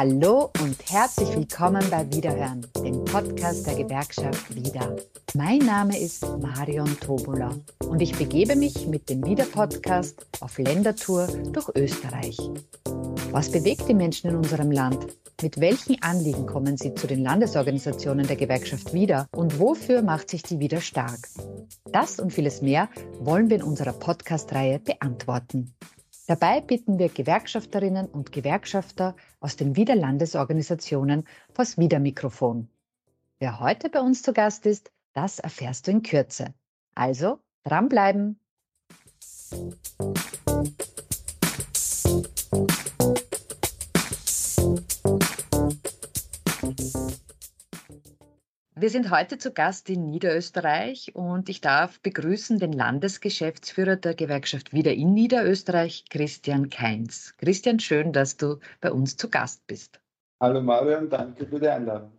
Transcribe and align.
Hallo 0.00 0.50
und 0.62 0.76
herzlich 0.90 1.28
willkommen 1.36 1.84
bei 1.90 2.10
Wiederhören, 2.10 2.66
dem 2.82 3.04
Podcast 3.04 3.66
der 3.66 3.74
Gewerkschaft 3.74 4.54
Wieder. 4.54 4.96
Mein 5.34 5.58
Name 5.58 6.00
ist 6.00 6.24
Marion 6.40 6.98
Tobola 7.00 7.54
und 7.86 8.00
ich 8.00 8.16
begebe 8.16 8.56
mich 8.56 8.86
mit 8.86 9.10
dem 9.10 9.22
Wieder-Podcast 9.22 10.24
auf 10.40 10.56
Ländertour 10.56 11.26
durch 11.52 11.68
Österreich. 11.76 12.38
Was 13.30 13.52
bewegt 13.52 13.90
die 13.90 13.94
Menschen 13.94 14.30
in 14.30 14.36
unserem 14.36 14.70
Land? 14.70 15.06
Mit 15.42 15.60
welchen 15.60 16.02
Anliegen 16.02 16.46
kommen 16.46 16.78
sie 16.78 16.94
zu 16.94 17.06
den 17.06 17.22
Landesorganisationen 17.22 18.26
der 18.26 18.36
Gewerkschaft 18.36 18.94
Wieder 18.94 19.26
und 19.32 19.60
wofür 19.60 20.00
macht 20.00 20.30
sich 20.30 20.42
die 20.42 20.60
Wieder 20.60 20.80
stark? 20.80 21.28
Das 21.92 22.18
und 22.18 22.32
vieles 22.32 22.62
mehr 22.62 22.88
wollen 23.18 23.50
wir 23.50 23.56
in 23.56 23.62
unserer 23.62 23.92
Podcast-Reihe 23.92 24.78
beantworten. 24.78 25.74
Dabei 26.30 26.60
bitten 26.60 27.00
wir 27.00 27.08
Gewerkschafterinnen 27.08 28.06
und 28.06 28.30
Gewerkschafter 28.30 29.16
aus 29.40 29.56
den 29.56 29.74
Wiederlandesorganisationen 29.74 31.26
vors 31.52 31.76
Wiedermikrofon. 31.76 32.68
Wer 33.40 33.58
heute 33.58 33.90
bei 33.90 33.98
uns 33.98 34.22
zu 34.22 34.32
Gast 34.32 34.64
ist, 34.64 34.92
das 35.12 35.40
erfährst 35.40 35.88
du 35.88 35.90
in 35.90 36.04
Kürze. 36.04 36.54
Also 36.94 37.40
dranbleiben! 37.64 38.38
Wir 48.80 48.88
sind 48.88 49.10
heute 49.10 49.36
zu 49.36 49.52
Gast 49.52 49.90
in 49.90 50.06
Niederösterreich 50.06 51.14
und 51.14 51.50
ich 51.50 51.60
darf 51.60 52.00
begrüßen 52.00 52.58
den 52.58 52.72
Landesgeschäftsführer 52.72 53.96
der 53.96 54.14
Gewerkschaft 54.14 54.72
Wieder 54.72 54.94
in 54.94 55.12
Niederösterreich, 55.12 56.06
Christian 56.08 56.70
Keins. 56.70 57.36
Christian, 57.36 57.78
schön, 57.78 58.14
dass 58.14 58.38
du 58.38 58.58
bei 58.80 58.90
uns 58.90 59.18
zu 59.18 59.28
Gast 59.28 59.66
bist. 59.66 60.00
Hallo 60.40 60.62
Marian, 60.62 61.10
danke 61.10 61.46
für 61.46 61.60
die 61.60 61.68
Einladung. 61.68 62.10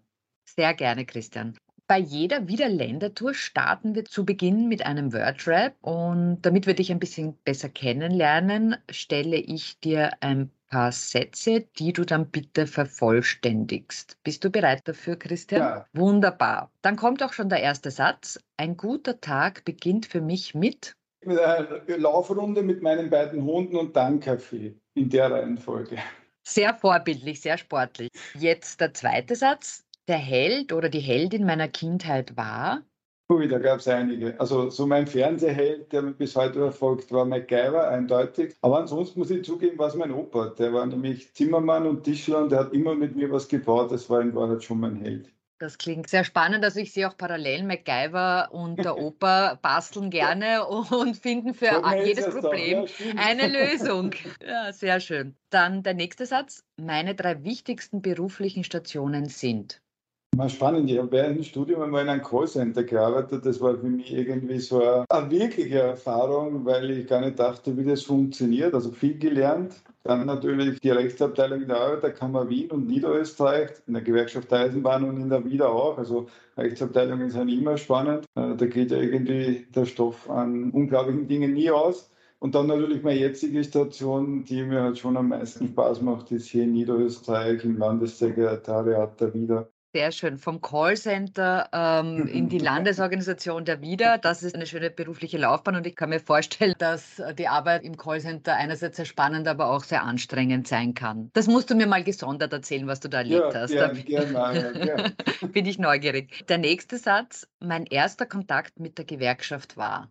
Sehr 0.45 0.76
gerne, 0.76 1.03
Christian. 1.03 1.58
Bei 1.88 1.98
jeder 1.98 2.48
Wiederländertour 2.48 3.34
starten 3.34 3.96
wir 3.96 4.06
zu 4.06 4.23
Beginn 4.23 4.68
mit 4.68 4.86
einem 4.86 5.14
Wordrap 5.14 5.73
und 5.81 6.44
damit 6.44 6.68
wir 6.68 6.75
dich 6.75 6.92
ein 6.92 7.00
bisschen 7.00 7.40
besser 7.44 7.70
kennenlernen, 7.70 8.75
stelle 8.92 9.38
ich 9.38 9.80
dir 9.80 10.12
ein 10.20 10.52
paar 10.72 10.91
Sätze, 10.91 11.67
die 11.77 11.94
du 11.94 12.05
dann 12.05 12.31
bitte 12.31 12.66
vervollständigst. 12.66 14.17
Bist 14.23 14.44
du 14.44 14.50
bereit 14.50 14.81
dafür, 14.86 15.17
Christian? 15.17 15.61
Ja. 15.61 15.86
Wunderbar. 15.94 16.72
Dann 16.81 16.95
kommt 16.95 17.22
auch 17.22 17.33
schon 17.33 17.50
der 17.50 17.61
erste 17.61 17.91
Satz. 17.91 18.39
Ein 18.58 18.78
guter 18.78 19.19
Tag 19.22 19.66
beginnt 19.66 20.08
für 20.08 20.22
mich 20.22 20.55
mit 20.55 20.95
Mit 21.23 21.39
einer 21.39 21.67
Laufrunde 21.97 22.63
mit 22.63 22.81
meinen 22.81 23.09
beiden 23.09 23.44
Hunden 23.44 23.75
und 23.75 23.95
dann 23.95 24.19
Kaffee 24.19 24.75
in 24.95 25.09
der 25.09 25.30
Reihenfolge. 25.31 25.97
sehr 26.44 26.73
vorbildlich, 26.73 27.41
sehr 27.41 27.58
sportlich. 27.58 28.09
Jetzt 28.33 28.81
der 28.81 28.94
zweite 28.94 29.35
Satz. 29.35 29.85
Der 30.08 30.17
Held 30.17 30.73
oder 30.73 30.89
die 30.89 31.00
Heldin 31.00 31.45
meiner 31.45 31.67
Kindheit 31.67 32.35
war 32.35 32.81
Ui, 33.32 33.48
da 33.48 33.60
gab 33.60 33.80
es 33.80 33.88
einige. 33.88 34.38
Also 34.42 34.70
so 34.70 34.86
mein 34.86 35.08
Fernsehheld, 35.08 35.94
der 35.94 36.02
mich 36.02 36.18
bis 36.18 36.36
heute 36.36 36.56
verfolgt, 36.56 37.14
war 37.14 37.24
MacGyver, 37.24 37.88
eindeutig. 37.88 38.56
Aber 38.62 38.80
ansonsten 38.80 39.20
muss 39.20 39.32
ich 39.32 39.46
zugeben, 39.46 39.80
war 39.80 39.88
es 39.88 39.96
mein 39.96 40.12
Opa. 40.12 40.48
Der 40.50 40.74
war 40.74 40.86
nämlich 40.86 41.34
Zimmermann 41.34 41.88
und 41.88 42.04
Tischler 42.04 42.40
und 42.40 42.52
der 42.52 42.59
hat 42.59 42.74
immer 42.74 42.94
mit 42.94 43.16
mir 43.16 43.32
was 43.32 43.48
gebaut. 43.48 43.90
Das 43.90 44.09
war 44.09 44.20
in 44.20 44.36
Wahrheit 44.36 44.66
schon 44.66 44.82
mein 44.82 44.98
Held. 44.98 45.32
Das 45.59 45.78
klingt 45.78 46.09
sehr 46.09 46.26
spannend. 46.26 46.66
Also 46.66 46.82
ich 46.82 46.92
sehe 46.92 47.08
auch 47.08 47.16
parallel 47.16 47.64
MacGyver 47.64 48.50
und 48.52 48.84
der 48.84 48.98
Opa 49.02 49.58
basteln 49.62 50.09
gerne 50.09 50.66
und 50.66 51.16
finden 51.16 51.54
für 51.54 51.82
jedes. 52.04 52.26
Problem 52.32 52.86
Ja, 52.86 53.14
eine 53.16 53.48
Lösung. 53.48 54.12
Ja, 54.46 54.74
sehr 54.74 55.00
schön. 55.00 55.38
Dann 55.52 55.84
der 55.84 55.94
nächste 55.94 56.26
Satz. 56.26 56.66
Meine 56.76 57.16
drei 57.16 57.46
wichtigsten 57.46 58.02
beruflichen 58.02 58.66
Stationen 58.66 59.30
sind. 59.30 59.82
War 60.38 60.48
spannend. 60.48 60.90
Ich 60.90 60.98
habe 60.98 61.12
während 61.12 61.38
dem 61.38 61.44
Studium 61.44 61.82
einmal 61.82 62.03
in 62.03 62.09
einem 62.09 62.24
Callcenter 62.24 62.86
gearbeitet. 62.86 63.46
Das 63.46 63.59
war 63.59 63.78
für 63.78 63.88
mich 63.88 64.14
irgendwie 64.14 64.59
so 64.59 64.81
eine, 64.81 65.30
wirkliche 65.30 65.80
Erfahrung, 65.80 66.64
weil 66.66 66.90
ich 66.92 67.08
gar 67.08 67.19
nicht 67.19 67.38
dachte, 67.38 67.78
wie 67.78 67.84
das 67.84 68.03
funktioniert. 68.03 68.74
Also 68.74 68.91
viel 68.91 69.20
gelernt. 69.20 69.74
Dann 70.03 70.25
natürlich 70.25 70.80
die 70.80 70.90
Rechtsabteilung 70.90 71.68
der 71.68 71.81
Arbeiterkammer 71.81 72.50
Wien 72.50 72.72
und 72.72 72.88
Niederösterreich, 72.88 73.72
in 73.88 73.94
der 73.94 74.03
Gewerkschaft 74.03 74.52
Eisenbahn 74.53 75.03
und 75.03 75.20
in 75.20 75.30
der 75.30 75.44
Wieder 75.44 75.70
auch. 75.70 75.97
Also 75.97 76.28
Rechtsabteilungen 76.58 77.30
sind 77.30 77.50
immer 77.50 77.78
spannend. 77.78 78.25
Äh, 78.36 78.56
Da 78.56 78.66
geht 78.68 78.91
ja 78.91 78.97
irgendwie 78.97 79.68
der 79.75 79.86
Stoff 79.86 80.30
an 80.30 80.72
unglaublichen 80.72 81.28
Dingen 81.28 81.53
nie 81.53 81.70
aus. 81.72 82.09
Und 82.40 82.56
dann 82.56 82.68
natürlich 82.68 83.03
meine 83.03 83.20
jetzige 83.20 83.64
Station, 83.66 84.46
die 84.46 84.64
mir 84.64 84.81
halt 84.81 84.97
schon 84.97 85.18
am 85.18 85.28
meisten 85.28 85.68
Spaß 85.68 86.02
macht, 86.02 86.31
ist 86.31 86.47
hier 86.47 86.64
in 86.64 86.72
Niederösterreich 86.72 87.64
im 87.66 87.78
Landessekretariat 87.78 89.20
der 89.20 89.34
Wieder. 89.34 89.70
Sehr 89.94 90.13
schön. 90.13 90.38
Vom 90.38 90.62
Callcenter 90.62 91.68
ähm, 91.74 92.25
in 92.28 92.47
die 92.47 92.59
Landesorganisation 92.59 93.66
der 93.66 93.81
Wieder. 93.81 94.18
Das 94.18 94.41
ist 94.41 94.56
eine 94.56 94.66
schöne 94.66 94.90
berufliche 94.90 95.38
Laufbahn 95.38 95.75
und 95.75 95.85
ich 95.85 95.97
kann 95.97 96.09
mir 96.09 96.22
vorstellen, 96.22 96.75
dass 96.78 97.22
die 97.38 97.50
Arbeit 97.50 97.84
im 97.84 97.97
Callcenter 97.97 98.56
einerseits 98.56 98.96
sehr 98.96 99.06
spannend, 99.06 99.50
aber 99.50 99.69
auch 99.69 99.84
sehr 99.84 100.03
anstrengend 100.03 100.66
sein 100.69 100.94
kann. 100.94 101.29
Das 101.34 101.47
musst 101.47 101.69
du 101.69 101.75
mir 101.75 101.88
mal 101.88 102.06
gesondert 102.06 102.53
erzählen, 102.53 102.88
was 102.88 103.02
du 103.02 103.09
da 103.09 103.18
erlebt 103.18 103.53
Ja, 103.53 103.59
hast. 103.59 103.72
gern, 103.72 103.96
Da 103.96 104.02
gern, 104.02 104.31
Marian, 104.31 104.74
gern. 104.81 105.13
bin 105.52 105.66
ich 105.66 105.78
neugierig. 105.78 106.47
Der 106.47 106.58
nächste 106.58 106.97
Satz. 106.97 107.46
Mein 107.59 107.85
erster 107.85 108.25
Kontakt 108.25 108.79
mit 108.79 108.97
der 108.97 109.03
Gewerkschaft 109.06 109.75
war. 109.75 110.09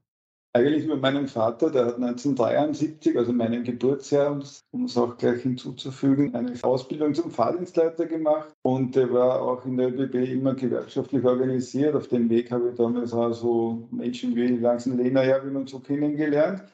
Eigentlich 0.52 0.84
mit 0.84 1.00
meinem 1.00 1.28
Vater, 1.28 1.70
der 1.70 1.86
hat 1.86 1.94
1973, 1.94 3.16
also 3.16 3.32
meinem 3.32 3.62
Geburtsjahr, 3.62 4.32
um 4.72 4.84
es 4.84 4.96
auch 4.96 5.16
gleich 5.16 5.42
hinzuzufügen, 5.42 6.34
eine 6.34 6.52
Ausbildung 6.62 7.14
zum 7.14 7.30
Fahrdienstleiter 7.30 8.06
gemacht 8.06 8.48
und 8.62 8.96
der 8.96 9.12
war 9.12 9.42
auch 9.42 9.64
in 9.64 9.76
der 9.76 9.96
ÖBB 9.96 10.16
immer 10.28 10.54
gewerkschaftlich 10.54 11.24
organisiert. 11.24 11.94
Auf 11.94 12.08
dem 12.08 12.28
Weg 12.30 12.50
habe 12.50 12.70
ich 12.70 12.74
damals 12.74 13.12
auch 13.12 13.32
so 13.32 13.86
Menschen 13.92 14.34
wie 14.34 14.48
Langsen 14.56 14.98
Lehner 14.98 15.22
Erwin 15.22 15.54
und 15.54 15.68
so 15.68 15.78
kennengelernt. 15.78 16.64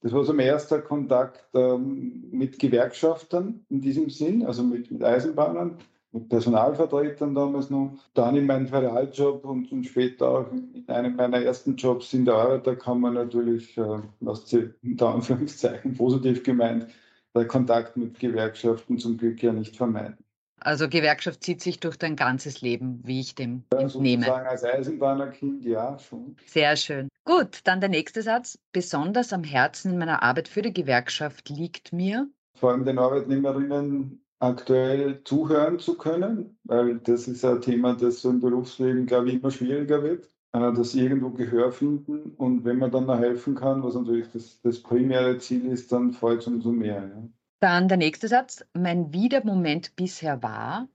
Das 0.00 0.14
war 0.14 0.24
so 0.24 0.32
mein 0.32 0.46
erster 0.46 0.80
Kontakt 0.80 1.44
ähm, 1.52 2.28
mit 2.30 2.58
Gewerkschaftern 2.58 3.66
in 3.68 3.82
diesem 3.82 4.08
Sinn, 4.08 4.46
also 4.46 4.62
mit, 4.62 4.90
mit 4.90 5.04
Eisenbahnern 5.04 5.76
mit 6.16 6.28
Personalvertretern 6.28 7.34
damals 7.34 7.70
noch, 7.70 7.92
dann 8.14 8.36
in 8.36 8.46
meinem 8.46 8.66
Ferialjob 8.66 9.44
und, 9.44 9.70
und 9.70 9.84
später 9.84 10.28
auch 10.28 10.52
in 10.52 10.84
einem 10.88 11.16
meiner 11.16 11.40
ersten 11.42 11.76
Jobs 11.76 12.12
in 12.12 12.24
der 12.24 12.34
Arbeiterkammer 12.34 13.10
natürlich, 13.10 13.76
äh, 13.76 14.00
was 14.20 14.48
sie 14.48 14.70
unter 14.82 15.14
Anführungszeichen 15.14 15.94
positiv 15.96 16.42
gemeint, 16.42 16.88
der 17.34 17.46
Kontakt 17.46 17.96
mit 17.96 18.18
Gewerkschaften 18.18 18.98
zum 18.98 19.18
Glück 19.18 19.42
ja 19.42 19.52
nicht 19.52 19.76
vermeiden. 19.76 20.16
Also 20.60 20.88
Gewerkschaft 20.88 21.44
zieht 21.44 21.60
sich 21.60 21.80
durch 21.80 21.98
dein 21.98 22.16
ganzes 22.16 22.62
Leben, 22.62 23.00
wie 23.04 23.20
ich 23.20 23.34
dem 23.34 23.64
Also 23.74 23.98
entnehme. 23.98 24.24
sozusagen 24.24 24.48
als 24.48 24.64
Eisenbahnerkind, 24.64 25.64
ja, 25.64 25.98
schon. 25.98 26.36
Sehr 26.46 26.76
schön. 26.76 27.08
Gut, 27.24 27.60
dann 27.64 27.80
der 27.80 27.90
nächste 27.90 28.22
Satz. 28.22 28.58
Besonders 28.72 29.32
am 29.32 29.44
Herzen 29.44 29.92
in 29.92 29.98
meiner 29.98 30.22
Arbeit 30.22 30.48
für 30.48 30.62
die 30.62 30.72
Gewerkschaft 30.72 31.50
liegt 31.50 31.92
mir. 31.92 32.28
Vor 32.54 32.70
allem 32.70 32.86
den 32.86 32.98
Arbeitnehmerinnen 32.98 34.25
aktuell 34.38 35.22
zuhören 35.24 35.78
zu 35.78 35.96
können, 35.96 36.58
weil 36.64 36.98
das 37.00 37.28
ist 37.28 37.44
ein 37.44 37.60
Thema, 37.60 37.94
das 37.94 38.20
so 38.22 38.30
im 38.30 38.40
Berufsleben, 38.40 39.06
glaube 39.06 39.28
ich, 39.28 39.34
immer 39.36 39.50
schwieriger 39.50 40.02
wird, 40.02 40.26
äh, 40.52 40.72
dass 40.72 40.94
irgendwo 40.94 41.30
Gehör 41.30 41.72
finden 41.72 42.32
und 42.36 42.64
wenn 42.64 42.78
man 42.78 42.90
dann 42.90 43.06
noch 43.06 43.18
helfen 43.18 43.54
kann, 43.54 43.82
was 43.82 43.94
natürlich 43.94 44.30
das, 44.32 44.60
das 44.62 44.82
primäre 44.82 45.38
Ziel 45.38 45.66
ist, 45.66 45.92
dann 45.92 46.12
freut 46.12 46.40
es 46.40 46.46
umso 46.46 46.72
mehr. 46.72 47.08
Ja. 47.08 47.28
Dann 47.60 47.88
der 47.88 47.96
nächste 47.98 48.28
Satz. 48.28 48.64
Mein 48.74 49.12
Wiedermoment 49.12 49.96
bisher 49.96 50.42
war. 50.42 50.88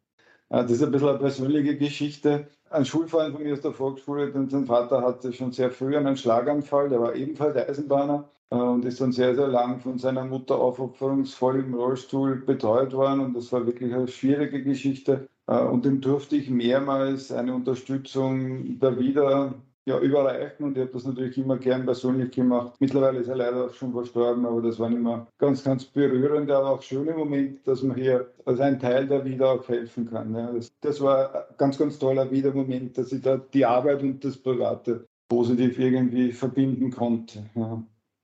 Äh, 0.49 0.63
Das 0.63 0.71
ist 0.71 0.83
ein 0.83 0.91
bisschen 0.91 1.09
eine 1.09 1.19
persönliche 1.19 1.77
Geschichte. 1.77 2.47
Ein 2.69 2.85
Schulfreund 2.85 3.33
von 3.33 3.43
mir 3.43 3.53
aus 3.53 3.61
der 3.61 3.73
Volksschule, 3.73 4.31
denn 4.31 4.49
sein 4.49 4.65
Vater 4.65 5.01
hatte 5.01 5.33
schon 5.33 5.51
sehr 5.51 5.71
früh 5.71 5.97
einen 5.97 6.15
Schlaganfall, 6.17 6.89
der 6.89 7.01
war 7.01 7.15
ebenfalls 7.15 7.55
Eisenbahner 7.57 8.29
und 8.51 8.83
ist 8.83 8.99
dann 8.99 9.13
sehr, 9.13 9.33
sehr 9.33 9.47
lang 9.47 9.79
von 9.79 9.97
seiner 9.97 10.25
Mutter 10.25 10.55
aufopferungsvoll 10.59 11.61
im 11.61 11.73
Rollstuhl 11.73 12.35
betreut 12.35 12.91
worden 12.93 13.21
und 13.21 13.33
das 13.33 13.51
war 13.53 13.65
wirklich 13.65 13.93
eine 13.93 14.07
schwierige 14.09 14.61
Geschichte. 14.61 15.29
Äh, 15.47 15.63
Und 15.63 15.85
dem 15.85 16.01
durfte 16.01 16.35
ich 16.35 16.49
mehrmals 16.49 17.31
eine 17.31 17.55
Unterstützung 17.55 18.77
da 18.79 18.99
wieder 18.99 19.53
ja, 19.85 19.97
überreichen 19.99 20.65
und 20.65 20.77
ich 20.77 20.81
habe 20.81 20.91
das 20.91 21.05
natürlich 21.05 21.37
immer 21.37 21.57
gern 21.57 21.85
persönlich 21.85 22.31
gemacht. 22.31 22.73
Mittlerweile 22.79 23.19
ist 23.19 23.29
er 23.29 23.37
leider 23.37 23.65
auch 23.65 23.73
schon 23.73 23.93
verstorben, 23.93 24.45
aber 24.45 24.61
das 24.61 24.77
waren 24.79 24.97
immer 24.97 25.27
ganz, 25.37 25.63
ganz 25.63 25.85
berührende, 25.85 26.55
aber 26.55 26.71
auch 26.71 26.81
schöne 26.81 27.13
Momente, 27.13 27.61
dass 27.63 27.81
man 27.83 27.95
hier 27.95 28.31
als 28.45 28.59
ein 28.59 28.79
Teil 28.79 29.07
der 29.07 29.23
Wieder 29.23 29.49
auch 29.49 29.67
helfen 29.67 30.09
kann. 30.09 30.35
Ja. 30.35 30.51
Das, 30.51 30.71
das 30.81 30.99
war 31.01 31.33
ein 31.33 31.55
ganz, 31.57 31.77
ganz 31.77 31.97
toller 31.97 32.29
Wiedermoment, 32.29 32.97
dass 32.97 33.13
ich 33.13 33.21
da 33.21 33.37
die 33.37 33.65
Arbeit 33.65 34.03
und 34.03 34.23
das 34.25 34.37
Private 34.37 35.05
positiv 35.29 35.79
irgendwie 35.79 36.33
verbinden 36.33 36.91
konnte. 36.91 37.49
Ja. 37.55 37.81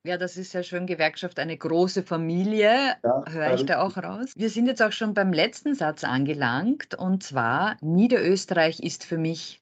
Ja, 0.07 0.17
das 0.17 0.37
ist 0.37 0.51
sehr 0.51 0.63
schön. 0.63 0.85
Gewerkschaft, 0.85 1.37
eine 1.37 1.57
große 1.57 2.01
Familie. 2.01 2.95
Ja, 3.03 3.25
Höre 3.27 3.53
ich 3.55 3.65
da 3.65 3.81
auch 3.81 3.97
raus? 3.97 4.31
Wir 4.37 4.49
sind 4.49 4.67
jetzt 4.67 4.81
auch 4.81 4.93
schon 4.93 5.13
beim 5.13 5.33
letzten 5.33 5.75
Satz 5.75 6.05
angelangt 6.05 6.95
und 6.97 7.23
zwar 7.23 7.75
Niederösterreich 7.81 8.79
ist 8.79 9.03
für 9.03 9.17
mich. 9.17 9.61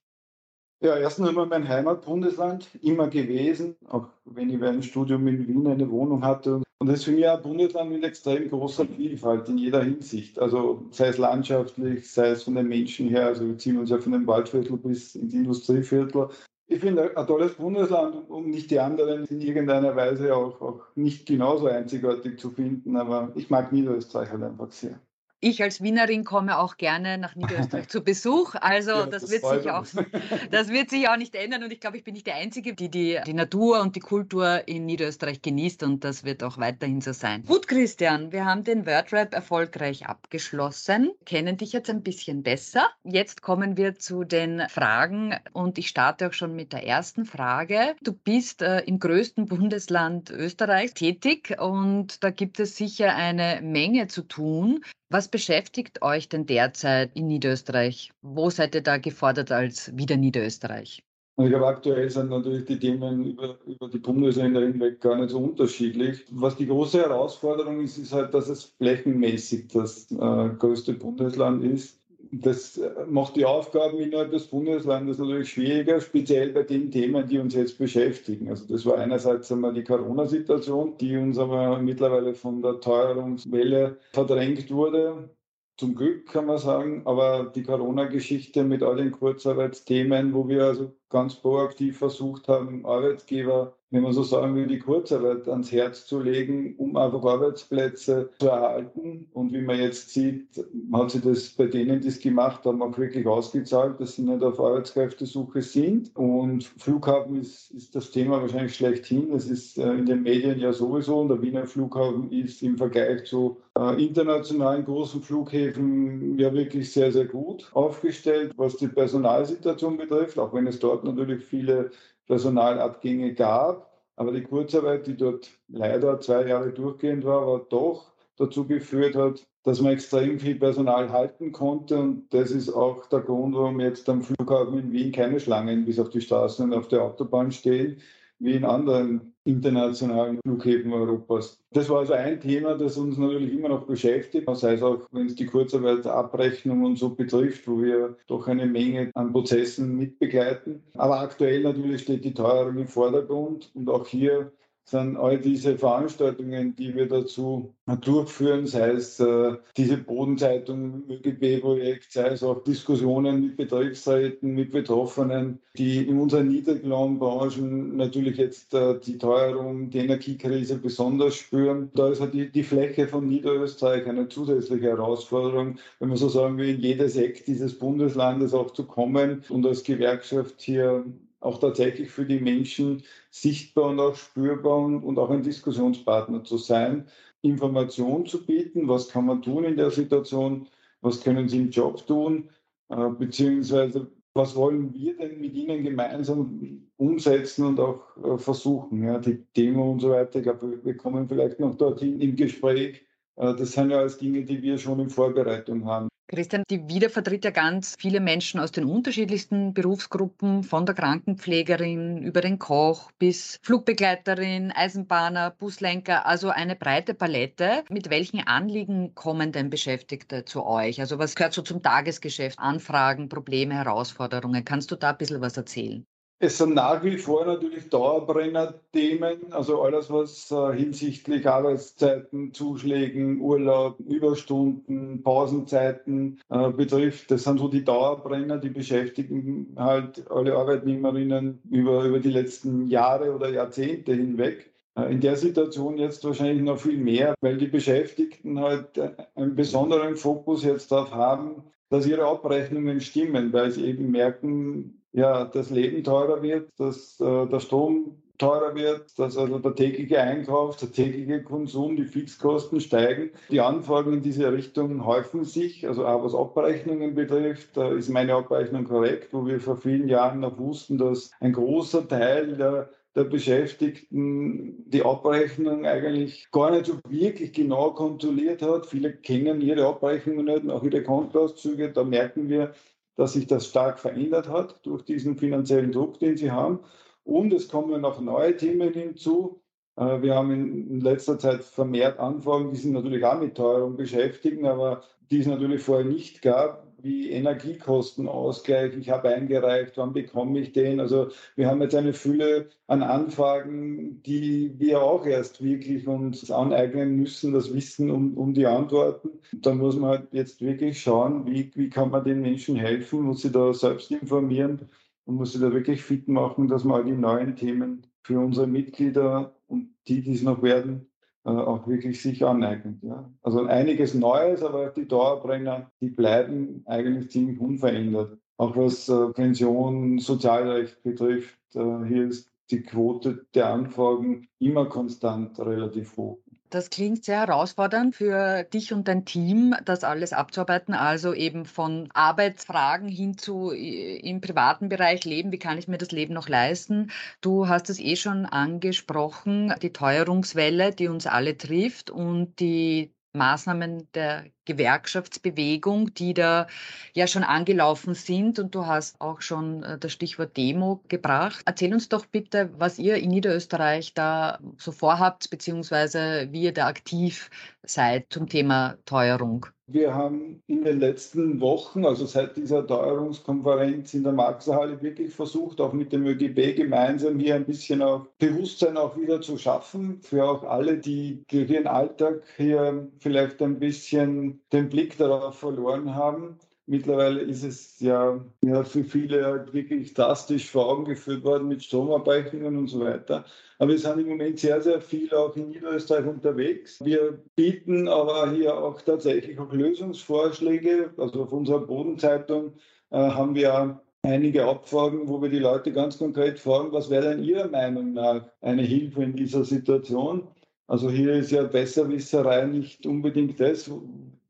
Ja, 0.83 0.97
erstens 0.97 1.29
einmal 1.29 1.47
mein 1.47 1.67
Heimatbundesland, 1.67 2.67
immer 2.83 3.07
gewesen, 3.07 3.75
auch 3.87 4.07
wenn 4.25 4.51
ich 4.51 4.61
während 4.61 4.83
dem 4.83 4.87
Studium 4.87 5.27
in 5.27 5.47
Wien 5.47 5.65
eine 5.65 5.89
Wohnung 5.89 6.23
hatte. 6.23 6.61
Und 6.77 6.87
das 6.87 6.99
ist 6.99 7.05
für 7.05 7.11
mich 7.11 7.27
ein 7.27 7.41
Bundesland 7.41 7.89
mit 7.89 8.03
extrem 8.03 8.47
großer 8.47 8.85
Vielfalt 8.85 9.49
in 9.49 9.57
jeder 9.57 9.81
Hinsicht. 9.81 10.37
Also 10.37 10.85
sei 10.91 11.07
es 11.07 11.17
landschaftlich, 11.17 12.07
sei 12.11 12.27
es 12.27 12.43
von 12.43 12.53
den 12.53 12.67
Menschen 12.67 13.09
her. 13.09 13.25
Also 13.25 13.47
wir 13.47 13.57
ziehen 13.57 13.79
uns 13.79 13.89
ja 13.89 13.97
von 13.97 14.11
dem 14.11 14.27
Waldviertel 14.27 14.77
bis 14.77 15.15
ins 15.15 15.33
Industrieviertel. 15.33 16.29
Ich 16.67 16.79
finde 16.79 17.15
ein 17.15 17.27
tolles 17.27 17.53
Bundesland 17.55 18.29
und 18.29 18.47
nicht 18.47 18.71
die 18.71 18.79
anderen 18.79 19.25
in 19.25 19.39
irgendeiner 19.39 19.95
Weise 19.95 20.35
auch, 20.35 20.59
auch 20.61 20.81
nicht 20.95 21.27
genauso 21.27 21.67
einzigartig 21.67 22.39
zu 22.39 22.49
finden. 22.51 22.97
Aber 22.97 23.31
ich 23.35 23.49
mag 23.49 23.71
Niederösterreich 23.71 24.31
halt 24.31 24.43
einfach 24.43 24.71
sehr. 24.71 24.99
Ich 25.45 25.61
als 25.61 25.83
Wienerin 25.83 26.23
komme 26.23 26.57
auch 26.57 26.77
gerne 26.77 27.19
nach 27.19 27.35
Niederösterreich 27.35 27.87
zu 27.87 28.03
Besuch. 28.03 28.55
Also 28.55 28.89
ja, 28.89 29.05
das, 29.05 29.21
das, 29.21 29.31
wird 29.31 29.45
sich 29.45 29.69
auch, 29.69 29.85
das 30.51 30.69
wird 30.69 30.89
sich 30.89 31.07
auch 31.07 31.17
nicht 31.17 31.35
ändern. 31.35 31.63
Und 31.63 31.71
ich 31.71 31.79
glaube, 31.79 31.97
ich 31.97 32.03
bin 32.03 32.15
nicht 32.15 32.25
die 32.25 32.31
Einzige, 32.31 32.73
die, 32.73 32.89
die 32.89 33.19
die 33.23 33.33
Natur 33.35 33.79
und 33.81 33.95
die 33.95 33.99
Kultur 33.99 34.67
in 34.67 34.87
Niederösterreich 34.87 35.43
genießt. 35.43 35.83
Und 35.83 36.03
das 36.03 36.23
wird 36.23 36.41
auch 36.41 36.57
weiterhin 36.57 36.99
so 36.99 37.13
sein. 37.13 37.43
Gut, 37.45 37.67
Christian, 37.67 38.31
wir 38.31 38.43
haben 38.43 38.63
den 38.63 38.87
Wordrap 38.87 39.35
erfolgreich 39.35 40.07
abgeschlossen, 40.07 41.11
kennen 41.25 41.57
dich 41.57 41.73
jetzt 41.73 41.91
ein 41.91 42.01
bisschen 42.01 42.41
besser. 42.41 42.89
Jetzt 43.03 43.43
kommen 43.43 43.77
wir 43.77 43.99
zu 43.99 44.23
den 44.23 44.63
Fragen. 44.67 45.35
Und 45.53 45.77
ich 45.77 45.89
starte 45.89 46.25
auch 46.25 46.33
schon 46.33 46.55
mit 46.55 46.73
der 46.73 46.87
ersten 46.87 47.23
Frage. 47.23 47.95
Du 48.01 48.13
bist 48.13 48.63
äh, 48.63 48.79
im 48.79 48.97
größten 48.97 49.45
Bundesland 49.45 50.31
Österreichs 50.31 50.95
tätig 50.95 51.55
und 51.59 52.23
da 52.23 52.31
gibt 52.31 52.59
es 52.59 52.77
sicher 52.77 53.15
eine 53.15 53.59
Menge 53.61 54.07
zu 54.07 54.23
tun. 54.23 54.83
Was 55.09 55.27
beschäftigt 55.35 56.01
euch 56.01 56.29
denn 56.29 56.45
derzeit 56.45 57.11
in 57.13 57.27
Niederösterreich? 57.27 58.13
Wo 58.21 58.49
seid 58.49 58.73
ihr 58.73 58.81
da 58.81 58.95
gefordert 58.95 59.51
als 59.51 59.91
wieder 59.93 60.15
Niederösterreich? 60.15 61.03
Ich 61.37 61.49
glaube, 61.49 61.67
aktuell 61.67 62.09
sind 62.09 62.29
natürlich 62.29 62.63
die 62.63 62.79
Themen 62.79 63.25
über, 63.25 63.59
über 63.65 63.89
die 63.89 63.97
Bundesländer 63.97 64.61
hinweg 64.61 65.01
gar 65.01 65.17
nicht 65.17 65.31
so 65.31 65.39
unterschiedlich. 65.39 66.23
Was 66.31 66.55
die 66.55 66.67
große 66.67 67.01
Herausforderung 67.01 67.81
ist, 67.81 67.97
ist 67.97 68.13
halt, 68.13 68.33
dass 68.33 68.47
es 68.47 68.63
flächenmäßig 68.77 69.67
das 69.73 70.09
äh, 70.09 70.15
größte 70.57 70.93
Bundesland 70.93 71.65
ist 71.65 71.99
das 72.31 72.79
macht 73.07 73.35
die 73.35 73.45
Aufgaben 73.45 73.99
innerhalb 73.99 74.31
des 74.31 74.47
Bundeslandes 74.47 75.17
natürlich 75.17 75.49
schwieriger, 75.49 75.99
speziell 76.01 76.51
bei 76.51 76.63
den 76.63 76.91
Themen, 76.91 77.27
die 77.27 77.39
uns 77.39 77.53
jetzt 77.53 77.77
beschäftigen. 77.77 78.49
Also 78.49 78.65
das 78.67 78.85
war 78.85 78.97
einerseits 78.97 79.51
einmal 79.51 79.73
die 79.73 79.83
Corona-Situation, 79.83 80.97
die 80.97 81.17
uns 81.17 81.37
aber 81.37 81.79
mittlerweile 81.79 82.33
von 82.33 82.61
der 82.61 82.79
Teuerungswelle 82.79 83.97
verdrängt 84.11 84.71
wurde. 84.71 85.29
Zum 85.77 85.95
Glück 85.95 86.27
kann 86.27 86.45
man 86.45 86.57
sagen, 86.57 87.01
aber 87.05 87.51
die 87.53 87.63
Corona-Geschichte 87.63 88.63
mit 88.63 88.81
all 88.81 88.95
den 88.95 89.11
Kurzarbeitsthemen, 89.11 90.33
wo 90.33 90.47
wir 90.47 90.63
also 90.63 90.93
ganz 91.09 91.35
proaktiv 91.35 91.97
versucht 91.97 92.47
haben, 92.47 92.85
Arbeitgeber 92.85 93.74
wenn 93.95 94.03
man 94.03 94.13
so 94.13 94.23
sagen 94.23 94.55
will, 94.55 94.67
die 94.67 94.79
Kurzarbeit 94.79 95.47
ans 95.47 95.71
Herz 95.71 96.05
zu 96.05 96.19
legen, 96.19 96.75
um 96.77 96.97
einfach 96.97 97.23
Arbeitsplätze 97.23 98.29
zu 98.39 98.47
erhalten. 98.47 99.27
Und 99.33 99.53
wie 99.53 99.61
man 99.61 99.79
jetzt 99.79 100.09
sieht, 100.09 100.47
hat 100.91 101.11
sich 101.11 101.21
das 101.21 101.49
bei 101.51 101.67
denen, 101.67 102.01
die 102.01 102.09
es 102.09 102.19
gemacht 102.19 102.65
haben, 102.65 102.81
auch 102.81 102.97
wirklich 102.97 103.25
ausgezahlt, 103.25 103.99
dass 104.01 104.15
sie 104.15 104.23
nicht 104.23 104.43
auf 104.43 104.59
Arbeitskräftesuche 104.59 105.61
sind. 105.61 106.15
Und 106.15 106.65
Flughafen 106.65 107.37
ist, 107.37 107.71
ist 107.71 107.95
das 107.95 108.11
Thema 108.11 108.41
wahrscheinlich 108.41 108.75
schlechthin. 108.75 109.31
Das 109.31 109.47
ist 109.47 109.77
äh, 109.77 109.93
in 109.93 110.05
den 110.05 110.23
Medien 110.23 110.59
ja 110.59 110.73
sowieso. 110.73 111.19
Und 111.21 111.29
der 111.29 111.41
Wiener 111.41 111.65
Flughafen 111.65 112.29
ist 112.31 112.61
im 112.63 112.77
Vergleich 112.77 113.23
zu 113.23 113.57
äh, 113.77 114.03
internationalen 114.03 114.83
großen 114.83 115.21
Flughäfen 115.21 116.37
ja 116.37 116.53
wirklich 116.53 116.91
sehr, 116.91 117.11
sehr 117.11 117.25
gut 117.25 117.69
aufgestellt, 117.73 118.53
was 118.57 118.75
die 118.75 118.87
Personalsituation 118.87 119.97
betrifft, 119.97 120.37
auch 120.37 120.53
wenn 120.53 120.67
es 120.67 120.79
dort 120.79 121.03
natürlich 121.03 121.43
viele 121.43 121.91
Personalabgänge 122.27 123.33
gab. 123.33 123.91
Aber 124.15 124.31
die 124.31 124.43
Kurzarbeit, 124.43 125.07
die 125.07 125.17
dort 125.17 125.51
leider 125.67 126.19
zwei 126.21 126.47
Jahre 126.47 126.71
durchgehend 126.71 127.25
war, 127.25 127.45
war 127.45 127.59
doch 127.69 128.11
dazu 128.37 128.65
geführt 128.65 129.15
hat, 129.15 129.45
dass 129.63 129.81
man 129.81 129.93
extrem 129.93 130.39
viel 130.39 130.55
Personal 130.55 131.11
halten 131.11 131.51
konnte. 131.51 131.97
Und 131.97 132.33
das 132.33 132.51
ist 132.51 132.69
auch 132.69 133.07
der 133.07 133.21
Grund, 133.21 133.55
warum 133.55 133.79
jetzt 133.79 134.07
am 134.09 134.21
Flughafen 134.21 134.79
in 134.79 134.91
Wien 134.91 135.11
keine 135.11 135.39
Schlangen 135.39 135.85
bis 135.85 135.99
auf 135.99 136.09
die 136.09 136.21
Straßen 136.21 136.65
und 136.65 136.77
auf 136.77 136.87
der 136.87 137.03
Autobahn 137.03 137.51
stehen, 137.51 138.01
wie 138.39 138.53
in 138.53 138.65
anderen 138.65 139.33
internationalen 139.45 140.39
Flughäfen 140.43 140.91
Europas. 140.91 141.59
Das 141.71 141.89
war 141.89 141.99
also 141.99 142.13
ein 142.13 142.41
Thema, 142.41 142.75
das 142.75 142.97
uns 142.97 143.17
natürlich 143.17 143.53
immer 143.53 143.69
noch 143.69 143.85
beschäftigt, 143.85 144.47
sei 144.55 144.73
es 144.73 144.81
auch, 144.81 145.07
wenn 145.11 145.27
es 145.27 145.35
die 145.35 145.45
Kurzarbeitsabrechnung 145.45 146.83
und 146.83 146.97
so 146.97 147.09
betrifft, 147.09 147.67
wo 147.67 147.81
wir 147.81 148.17
doch 148.27 148.47
eine 148.47 148.65
Menge 148.65 149.11
an 149.13 149.31
Prozessen 149.31 149.95
mitbegleiten. 149.95 150.83
Aber 150.95 151.19
aktuell 151.19 151.61
natürlich 151.61 152.01
steht 152.01 152.25
die 152.25 152.33
Teuerung 152.33 152.77
im 152.77 152.87
Vordergrund 152.87 153.71
und 153.75 153.89
auch 153.89 154.07
hier 154.07 154.51
sind 154.85 155.17
all 155.17 155.39
diese 155.39 155.77
Veranstaltungen, 155.77 156.75
die 156.75 156.93
wir 156.95 157.07
dazu 157.07 157.73
durchführen, 158.01 158.67
sei 158.67 158.91
es 158.91 159.19
äh, 159.19 159.53
diese 159.77 159.97
Bodenzeitung 159.97 161.03
ÖGB-Projekt, 161.09 162.11
sei 162.11 162.27
es 162.29 162.43
auch 162.43 162.63
Diskussionen 162.63 163.41
mit 163.41 163.57
Betriebsräten, 163.57 164.53
mit 164.53 164.71
Betroffenen, 164.71 165.59
die 165.75 166.07
in 166.07 166.19
unseren 166.19 166.49
niedrigen 166.49 167.17
Branchen 167.17 167.97
natürlich 167.97 168.37
jetzt 168.37 168.75
äh, 168.75 168.99
die 168.99 169.17
Teuerung, 169.17 169.89
die 169.89 169.99
Energiekrise 169.99 170.77
besonders 170.77 171.35
spüren. 171.35 171.89
Da 171.95 172.09
ist 172.09 172.21
halt 172.21 172.35
die, 172.35 172.51
die 172.51 172.63
Fläche 172.63 173.07
von 173.07 173.27
Niederösterreich 173.27 174.05
eine 174.05 174.29
zusätzliche 174.29 174.89
Herausforderung, 174.89 175.77
wenn 175.99 176.09
man 176.09 176.17
so 176.17 176.29
sagen 176.29 176.57
will, 176.57 176.75
in 176.75 176.79
jedes 176.81 177.15
Eck 177.15 177.43
dieses 177.45 177.77
Bundeslandes 177.77 178.53
auch 178.53 178.71
zu 178.71 178.85
kommen 178.85 179.43
und 179.49 179.65
als 179.65 179.83
Gewerkschaft 179.83 180.61
hier 180.61 181.05
auch 181.45 181.59
tatsächlich 181.59 182.09
für 182.09 182.25
die 182.25 182.39
Menschen 182.39 183.03
sichtbar 183.29 183.89
und 183.89 183.99
auch 183.99 184.15
spürbar 184.15 184.79
und, 184.79 185.03
und 185.03 185.19
auch 185.19 185.29
ein 185.29 185.43
Diskussionspartner 185.43 186.43
zu 186.43 186.57
sein, 186.57 187.07
Informationen 187.41 188.25
zu 188.25 188.45
bieten, 188.45 188.87
was 188.87 189.09
kann 189.09 189.25
man 189.27 189.41
tun 189.41 189.63
in 189.63 189.77
der 189.77 189.91
Situation, 189.91 190.67
was 191.01 191.21
können 191.21 191.47
Sie 191.47 191.57
im 191.57 191.69
Job 191.69 192.05
tun, 192.07 192.49
äh, 192.89 193.09
beziehungsweise 193.09 194.11
was 194.33 194.55
wollen 194.55 194.93
wir 194.93 195.15
denn 195.15 195.39
mit 195.39 195.53
Ihnen 195.53 195.83
gemeinsam 195.83 196.89
umsetzen 196.97 197.65
und 197.65 197.79
auch 197.79 198.01
äh, 198.17 198.37
versuchen, 198.37 199.03
ja, 199.03 199.19
die 199.19 199.45
Themen 199.53 199.79
und 199.79 199.99
so 199.99 200.09
weiter. 200.09 200.39
Ich 200.39 200.43
glaube, 200.43 200.83
wir 200.83 200.97
kommen 200.97 201.27
vielleicht 201.27 201.59
noch 201.59 201.75
dorthin 201.75 202.19
im 202.19 202.35
Gespräch. 202.35 203.05
Äh, 203.37 203.55
das 203.55 203.71
sind 203.71 203.91
ja 203.91 203.99
alles 203.99 204.17
Dinge, 204.17 204.43
die 204.43 204.61
wir 204.61 204.77
schon 204.77 204.99
in 204.99 205.09
Vorbereitung 205.09 205.85
haben. 205.85 206.09
Christian, 206.27 206.63
die 206.71 206.87
WIDA 206.89 207.09
vertritt 207.09 207.45
ja 207.45 207.51
ganz 207.51 207.95
viele 207.99 208.19
Menschen 208.19 208.59
aus 208.59 208.71
den 208.71 208.85
unterschiedlichsten 208.85 209.75
Berufsgruppen, 209.75 210.63
von 210.63 210.85
der 210.87 210.95
Krankenpflegerin 210.95 212.17
über 212.23 212.41
den 212.41 212.57
Koch 212.57 213.11
bis 213.19 213.59
Flugbegleiterin, 213.61 214.71
Eisenbahner, 214.71 215.51
Buslenker, 215.51 216.25
also 216.25 216.49
eine 216.49 216.75
breite 216.75 217.13
Palette. 217.13 217.83
Mit 217.89 218.09
welchen 218.09 218.39
Anliegen 218.41 219.13
kommen 219.13 219.51
denn 219.51 219.69
Beschäftigte 219.69 220.45
zu 220.45 220.65
euch? 220.65 220.99
Also 220.99 221.19
was 221.19 221.35
gehört 221.35 221.53
so 221.53 221.61
zum 221.61 221.83
Tagesgeschäft? 221.83 222.57
Anfragen, 222.57 223.29
Probleme, 223.29 223.75
Herausforderungen? 223.75 224.65
Kannst 224.65 224.89
du 224.89 224.95
da 224.95 225.11
ein 225.11 225.17
bisschen 225.17 225.41
was 225.41 225.57
erzählen? 225.57 226.07
Es 226.39 226.57
sind 226.57 226.75
nach 226.75 227.01
wie 227.01 227.17
vor 227.17 227.45
natürlich 227.45 227.89
Dauerbrenner-Themen, 227.89 229.53
also 229.53 229.81
alles, 229.81 230.09
was 230.11 230.51
äh, 230.51 230.75
hinsichtlich 230.75 231.47
Arbeitszeiten, 231.47 232.53
Zuschlägen, 232.53 233.39
Urlaub, 233.39 233.97
Überstunden, 234.01 235.23
Pausenzeiten 235.23 236.41
äh, 236.49 236.71
betrifft. 236.71 237.31
Das 237.31 237.45
sind 237.45 237.59
so 237.59 237.69
die 237.69 237.85
Dauerbrenner, 237.85 238.57
die 238.57 238.69
beschäftigen 238.69 239.75
halt 239.77 240.29
alle 240.29 240.57
Arbeitnehmerinnen 240.57 241.61
über, 241.71 242.03
über 242.03 242.19
die 242.19 242.31
letzten 242.31 242.87
Jahre 242.87 243.33
oder 243.33 243.49
Jahrzehnte 243.49 244.13
hinweg. 244.13 244.73
Äh, 244.95 245.13
in 245.13 245.21
der 245.21 245.37
Situation 245.37 245.97
jetzt 245.97 246.25
wahrscheinlich 246.25 246.63
noch 246.63 246.79
viel 246.79 246.97
mehr, 246.97 247.35
weil 247.39 247.57
die 247.57 247.67
Beschäftigten 247.67 248.59
halt 248.59 248.97
äh, 248.97 249.11
einen 249.35 249.55
besonderen 249.55 250.17
Fokus 250.17 250.65
jetzt 250.65 250.91
darauf 250.91 251.11
haben, 251.13 251.63
dass 251.89 252.07
ihre 252.07 252.25
Abrechnungen 252.25 252.99
stimmen, 252.99 253.53
weil 253.53 253.71
sie 253.71 253.85
eben 253.85 254.11
merken, 254.11 255.01
ja, 255.15 255.45
das 255.45 255.69
Leben 255.69 256.03
teurer 256.03 256.41
wird, 256.41 256.69
dass 256.77 257.19
äh, 257.21 257.47
der 257.47 257.61
Strom 257.61 258.21
teurer 258.37 258.75
wird, 258.75 259.17
dass 259.17 259.37
also 259.37 259.59
der 259.59 259.73
tägliche 259.73 260.19
Einkauf, 260.19 260.75
der 260.75 260.91
tägliche 260.91 261.41
Konsum, 261.41 261.95
die 261.95 262.03
Fixkosten 262.03 262.81
steigen. 262.81 263.31
Die 263.49 263.61
Anfragen 263.61 264.11
in 264.11 264.21
diese 264.21 264.51
Richtung 264.51 265.05
häufen 265.05 265.45
sich, 265.45 265.87
also 265.87 266.05
auch 266.05 266.25
was 266.25 266.35
Abrechnungen 266.35 267.15
betrifft, 267.15 267.77
da 267.77 267.93
ist 267.93 268.09
meine 268.09 268.35
Abrechnung 268.35 268.83
korrekt, 268.83 269.29
wo 269.31 269.45
wir 269.45 269.61
vor 269.61 269.77
vielen 269.77 270.09
Jahren 270.09 270.41
noch 270.41 270.57
wussten, 270.59 270.97
dass 270.97 271.31
ein 271.39 271.53
großer 271.53 272.05
Teil 272.09 272.57
der 272.57 272.89
der 273.15 273.23
Beschäftigten 273.23 274.89
die 274.89 275.03
Abrechnung 275.03 275.85
eigentlich 275.85 276.51
gar 276.51 276.71
nicht 276.71 276.87
so 276.87 276.99
wirklich 277.07 277.53
genau 277.53 277.91
kontrolliert 277.91 278.61
hat. 278.61 278.87
Viele 278.87 279.13
kennen 279.13 279.61
ihre 279.61 279.87
Abrechnungen 279.87 280.45
nicht, 280.45 280.69
auch 280.69 280.83
ihre 280.83 281.01
Kontoauszüge. 281.01 281.93
Da 281.93 282.03
merken 282.03 282.49
wir, 282.49 282.73
dass 283.15 283.33
sich 283.33 283.47
das 283.47 283.67
stark 283.67 283.99
verändert 283.99 284.49
hat 284.49 284.85
durch 284.85 285.03
diesen 285.03 285.37
finanziellen 285.37 285.91
Druck, 285.91 286.19
den 286.19 286.37
sie 286.37 286.51
haben. 286.51 286.79
Und 287.23 287.53
es 287.53 287.69
kommen 287.69 288.01
noch 288.01 288.21
neue 288.21 288.55
Themen 288.55 288.93
hinzu. 288.93 289.61
Äh, 289.95 290.21
wir 290.21 290.35
haben 290.35 290.51
in 290.51 290.99
letzter 290.99 291.39
Zeit 291.39 291.63
vermehrt 291.63 292.19
Anfragen, 292.19 292.71
die 292.71 292.77
sich 292.77 292.91
natürlich 292.91 293.25
auch 293.25 293.39
mit 293.39 293.55
Teuerung 293.55 293.95
beschäftigen, 293.95 294.65
aber 294.65 295.03
die 295.31 295.39
es 295.39 295.47
natürlich 295.47 295.81
vorher 295.81 296.05
nicht 296.05 296.41
gab 296.41 296.84
wie 297.05 297.29
Energiekostenausgleich. 297.29 298.97
Ich 298.97 299.11
habe 299.11 299.29
eingereicht, 299.29 299.95
wann 299.95 300.11
bekomme 300.11 300.59
ich 300.59 300.73
den? 300.73 300.99
Also 300.99 301.29
wir 301.55 301.67
haben 301.67 301.81
jetzt 301.81 301.93
eine 301.93 302.13
Fülle 302.13 302.69
an 302.87 303.03
Anfragen, 303.03 304.23
die 304.23 304.73
wir 304.79 305.01
auch 305.03 305.25
erst 305.25 305.63
wirklich 305.63 306.07
uns 306.07 306.49
aneignen 306.49 307.15
müssen, 307.15 307.53
das 307.53 307.71
Wissen 307.73 308.09
um, 308.09 308.35
um 308.35 308.55
die 308.55 308.65
Antworten. 308.65 309.29
Da 309.53 309.75
muss 309.75 309.95
man 309.95 310.09
halt 310.09 310.27
jetzt 310.31 310.61
wirklich 310.61 310.99
schauen, 310.99 311.45
wie, 311.45 311.71
wie 311.75 311.91
kann 311.91 312.09
man 312.09 312.23
den 312.23 312.41
Menschen 312.41 312.75
helfen, 312.75 313.21
muss 313.21 313.43
sie 313.43 313.51
da 313.51 313.71
selbst 313.71 314.09
informieren 314.09 314.89
und 315.25 315.35
muss 315.35 315.53
sie 315.53 315.59
da 315.59 315.71
wirklich 315.71 316.01
fit 316.01 316.27
machen, 316.27 316.67
dass 316.67 316.83
man 316.83 316.97
all 316.97 317.05
die 317.05 317.11
neuen 317.11 317.55
Themen 317.55 318.07
für 318.23 318.39
unsere 318.39 318.65
Mitglieder 318.65 319.55
und 319.67 319.93
die, 320.07 320.21
die 320.21 320.33
es 320.33 320.41
noch 320.41 320.63
werden, 320.63 321.07
auch 321.51 321.87
wirklich 321.87 322.21
sich 322.21 322.43
aneignet. 322.45 322.97
Ja. 323.03 323.31
Also 323.43 323.65
einiges 323.65 324.13
Neues, 324.13 324.63
aber 324.63 324.89
die 324.89 325.07
Dauerbrenner, 325.07 325.91
die 326.01 326.09
bleiben 326.09 326.83
eigentlich 326.85 327.29
ziemlich 327.29 327.59
unverändert. 327.59 328.37
Auch 328.57 328.75
was 328.75 329.09
äh, 329.09 329.27
Pension, 329.33 330.19
Sozialrecht 330.19 331.03
betrifft, 331.03 331.59
äh, 331.75 332.05
hier 332.07 332.27
ist 332.27 332.51
die 332.71 332.81
Quote 332.81 333.45
der 333.53 333.67
Anfragen 333.69 334.47
immer 334.59 334.87
konstant 334.87 335.59
relativ 335.59 336.17
hoch. 336.17 336.39
Das 336.69 336.89
klingt 336.89 337.23
sehr 337.23 337.39
herausfordernd 337.39 338.15
für 338.15 338.63
dich 338.63 338.91
und 338.91 339.07
dein 339.07 339.23
Team, 339.25 339.75
das 339.85 340.03
alles 340.03 340.33
abzuarbeiten. 340.33 340.93
Also 340.93 341.33
eben 341.33 341.65
von 341.65 342.09
Arbeitsfragen 342.13 343.07
hin 343.07 343.37
zu 343.37 343.71
im 343.71 344.41
privaten 344.41 344.89
Bereich 344.89 345.23
Leben. 345.25 345.51
Wie 345.51 345.59
kann 345.59 345.77
ich 345.77 345.87
mir 345.87 345.97
das 345.97 346.11
Leben 346.11 346.33
noch 346.33 346.49
leisten? 346.49 347.11
Du 347.41 347.67
hast 347.69 347.89
es 347.89 347.99
eh 347.99 348.15
schon 348.17 348.45
angesprochen, 348.45 349.73
die 349.81 349.93
Teuerungswelle, 349.93 350.91
die 350.93 351.07
uns 351.07 351.27
alle 351.27 351.57
trifft 351.57 352.09
und 352.09 352.59
die 352.59 353.14
Maßnahmen 353.35 354.07
der 354.13 354.45
Gewerkschaftsbewegung, 354.65 356.13
die 356.13 356.33
da 356.33 356.67
ja 357.13 357.27
schon 357.27 357.43
angelaufen 357.43 358.15
sind. 358.15 358.59
Und 358.59 358.75
du 358.75 358.85
hast 358.85 359.21
auch 359.21 359.41
schon 359.41 359.83
äh, 359.83 359.97
das 359.97 360.11
Stichwort 360.11 360.57
Demo 360.57 361.01
gebracht. 361.07 361.61
Erzähl 361.65 361.93
uns 361.93 362.09
doch 362.09 362.25
bitte, 362.25 362.71
was 362.77 362.99
ihr 362.99 363.17
in 363.17 363.29
Niederösterreich 363.29 364.13
da 364.13 364.59
so 364.77 364.91
vorhabt, 364.91 365.49
beziehungsweise 365.49 366.47
wie 366.51 366.63
ihr 366.63 366.73
da 366.73 366.87
aktiv 366.87 367.49
seid 367.83 368.27
zum 368.29 368.49
Thema 368.49 368.97
Teuerung. 369.05 369.67
Wir 369.87 370.15
haben 370.15 370.63
in 370.65 370.83
den 370.83 370.99
letzten 370.99 371.61
Wochen, 371.61 372.05
also 372.05 372.25
seit 372.25 372.57
dieser 372.57 372.87
Teuerungskonferenz 372.87 374.15
in 374.15 374.23
der 374.23 374.33
Marxhalle, 374.33 374.99
wirklich 375.03 375.33
versucht, 375.33 375.79
auch 375.79 375.93
mit 375.93 376.11
dem 376.11 376.25
ÖGB 376.25 376.75
gemeinsam 376.75 377.39
hier 377.39 377.55
ein 377.55 377.65
bisschen 377.65 378.01
auch 378.01 378.25
Bewusstsein 378.39 378.97
auch 378.97 379.15
wieder 379.15 379.41
zu 379.41 379.59
schaffen, 379.59 380.21
für 380.23 380.43
auch 380.45 380.63
alle, 380.63 380.97
die 380.97 381.43
ihren 381.51 381.85
Alltag 381.85 382.43
hier 382.57 383.11
vielleicht 383.19 383.61
ein 383.61 383.77
bisschen 383.77 384.59
den 384.73 384.89
Blick 384.89 385.17
darauf 385.17 385.59
verloren 385.59 386.15
haben. 386.15 386.57
Mittlerweile 386.87 387.41
ist 387.41 387.63
es 387.63 387.99
ja, 387.99 388.39
ja 388.61 388.83
für 388.83 389.03
viele 389.03 389.43
halt 389.45 389.73
wirklich 389.73 390.13
drastisch 390.13 390.69
vor 390.69 390.87
Augen 390.87 391.05
geführt 391.05 391.43
worden 391.43 391.67
mit 391.67 391.83
Stromabrechnungen 391.83 392.77
und 392.77 392.87
so 392.87 392.99
weiter. 392.99 393.45
Aber 393.79 393.91
wir 393.91 393.99
sind 393.99 394.19
im 394.19 394.27
Moment 394.27 394.59
sehr, 394.59 394.81
sehr 394.81 395.01
viel 395.01 395.33
auch 395.33 395.55
in 395.55 395.69
Niederösterreich 395.69 396.27
unterwegs. 396.27 397.03
Wir 397.03 397.39
bieten 397.55 398.07
aber 398.07 398.51
hier 398.51 398.77
auch 398.77 399.01
tatsächlich 399.01 399.57
auch 399.59 399.73
Lösungsvorschläge. 399.73 401.11
Also 401.17 401.43
auf 401.43 401.51
unserer 401.51 401.79
Bodenzeitung 401.79 402.73
äh, 403.09 403.17
haben 403.17 403.55
wir 403.55 404.01
einige 404.21 404.65
Abfragen, 404.65 405.27
wo 405.27 405.41
wir 405.41 405.49
die 405.49 405.59
Leute 405.59 405.91
ganz 405.91 406.19
konkret 406.19 406.59
fragen, 406.59 406.91
was 406.91 407.09
wäre 407.09 407.29
denn 407.29 407.43
Ihrer 407.43 407.67
Meinung 407.67 408.13
nach 408.13 408.47
eine 408.61 408.83
Hilfe 408.83 409.23
in 409.23 409.35
dieser 409.35 409.63
Situation? 409.63 410.47
Also 410.87 411.09
hier 411.09 411.33
ist 411.33 411.51
ja 411.51 411.63
Besserwisserei 411.63 412.65
nicht 412.65 413.07
unbedingt 413.07 413.59
das, 413.59 413.89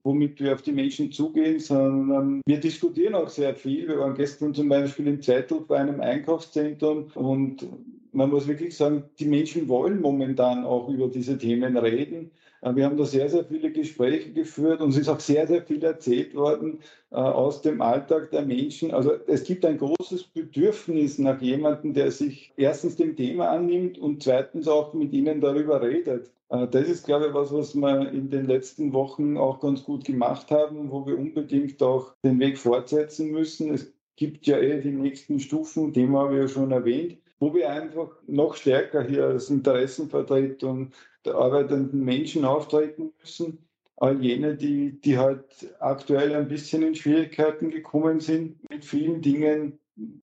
womit 0.05 0.39
wir 0.39 0.53
auf 0.53 0.61
die 0.61 0.71
Menschen 0.71 1.11
zugehen, 1.11 1.59
sondern 1.59 2.41
wir 2.45 2.59
diskutieren 2.59 3.15
auch 3.15 3.27
sehr 3.27 3.55
viel. 3.55 3.87
Wir 3.87 3.99
waren 3.99 4.13
gestern 4.13 4.53
zum 4.53 4.69
Beispiel 4.69 5.07
im 5.07 5.21
Zettel 5.21 5.61
bei 5.67 5.79
einem 5.79 5.99
Einkaufszentrum 5.99 7.07
und 7.15 7.67
man 8.13 8.29
muss 8.29 8.47
wirklich 8.47 8.77
sagen, 8.77 9.03
die 9.19 9.25
Menschen 9.25 9.67
wollen 9.67 9.99
momentan 9.99 10.63
auch 10.63 10.87
über 10.89 11.07
diese 11.07 11.37
Themen 11.37 11.75
reden. 11.75 12.31
Äh, 12.65 12.75
wir 12.75 12.85
haben 12.85 12.97
da 12.97 13.05
sehr, 13.05 13.29
sehr 13.29 13.45
viele 13.45 13.71
Gespräche 13.71 14.31
geführt 14.31 14.81
und 14.81 14.89
es 14.89 14.97
ist 14.97 15.09
auch 15.09 15.19
sehr, 15.19 15.47
sehr 15.47 15.61
viel 15.61 15.83
erzählt 15.83 16.35
worden 16.35 16.79
äh, 17.11 17.15
aus 17.15 17.61
dem 17.61 17.81
Alltag 17.81 18.31
der 18.31 18.45
Menschen. 18.45 18.91
Also 18.91 19.13
es 19.27 19.43
gibt 19.43 19.65
ein 19.65 19.77
großes 19.77 20.23
Bedürfnis 20.23 21.19
nach 21.19 21.41
jemandem, 21.41 21.93
der 21.93 22.11
sich 22.11 22.51
erstens 22.57 22.95
dem 22.95 23.15
Thema 23.15 23.49
annimmt 23.49 23.97
und 23.97 24.23
zweitens 24.23 24.67
auch 24.67 24.93
mit 24.93 25.13
ihnen 25.13 25.41
darüber 25.41 25.81
redet. 25.81 26.31
Äh, 26.49 26.67
das 26.67 26.87
ist, 26.87 27.05
glaube 27.05 27.27
ich, 27.27 27.33
was, 27.33 27.53
was 27.53 27.75
wir 27.75 28.11
in 28.11 28.29
den 28.29 28.45
letzten 28.45 28.93
Wochen 28.93 29.37
auch 29.37 29.59
ganz 29.59 29.83
gut 29.83 30.03
gemacht 30.03 30.51
haben, 30.51 30.91
wo 30.91 31.05
wir 31.05 31.17
unbedingt 31.17 31.81
auch 31.83 32.13
den 32.23 32.39
Weg 32.39 32.57
fortsetzen 32.57 33.31
müssen. 33.31 33.73
Es 33.73 33.93
gibt 34.15 34.47
ja 34.47 34.57
eh 34.57 34.81
die 34.81 34.91
nächsten 34.91 35.39
Stufen, 35.39 35.93
die 35.93 36.07
haben 36.07 36.31
wir 36.31 36.41
ja 36.41 36.47
schon 36.47 36.71
erwähnt 36.71 37.17
wo 37.39 37.53
wir 37.53 37.69
einfach 37.69 38.09
noch 38.27 38.55
stärker 38.55 39.03
hier 39.03 39.25
als 39.25 39.49
Interessenvertretung 39.49 40.91
der 41.25 41.35
arbeitenden 41.35 42.03
Menschen 42.03 42.45
auftreten 42.45 43.11
müssen. 43.19 43.59
All 43.97 44.21
jene, 44.21 44.55
die, 44.55 44.99
die 45.01 45.17
halt 45.17 45.43
aktuell 45.79 46.35
ein 46.35 46.47
bisschen 46.47 46.83
in 46.83 46.95
Schwierigkeiten 46.95 47.69
gekommen 47.69 48.19
sind 48.19 48.69
mit 48.69 48.83
vielen 48.83 49.21
Dingen 49.21 49.79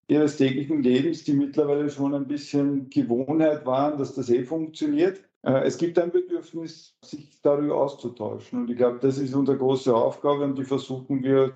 ihres 0.09 0.37
täglichen 0.37 0.83
Lebens, 0.83 1.25
die 1.25 1.33
mittlerweile 1.33 1.88
schon 1.88 2.14
ein 2.14 2.28
bisschen 2.28 2.90
Gewohnheit 2.90 3.64
waren, 3.64 3.99
dass 3.99 4.14
das 4.14 4.28
eh 4.28 4.45
funktioniert. 4.45 5.23
Äh, 5.42 5.64
es 5.64 5.78
gibt 5.78 5.99
ein 5.99 6.11
Bedürfnis, 6.11 6.97
sich 7.02 7.40
darüber 7.40 7.76
auszutauschen. 7.76 8.61
Und 8.61 8.71
ich 8.71 8.76
glaube, 8.76 8.99
das 9.00 9.19
ist 9.19 9.35
unsere 9.35 9.59
große 9.59 9.95
Aufgabe 9.95 10.45
und 10.45 10.59
die 10.59 10.64
versuchen 10.64 11.23
wir 11.23 11.54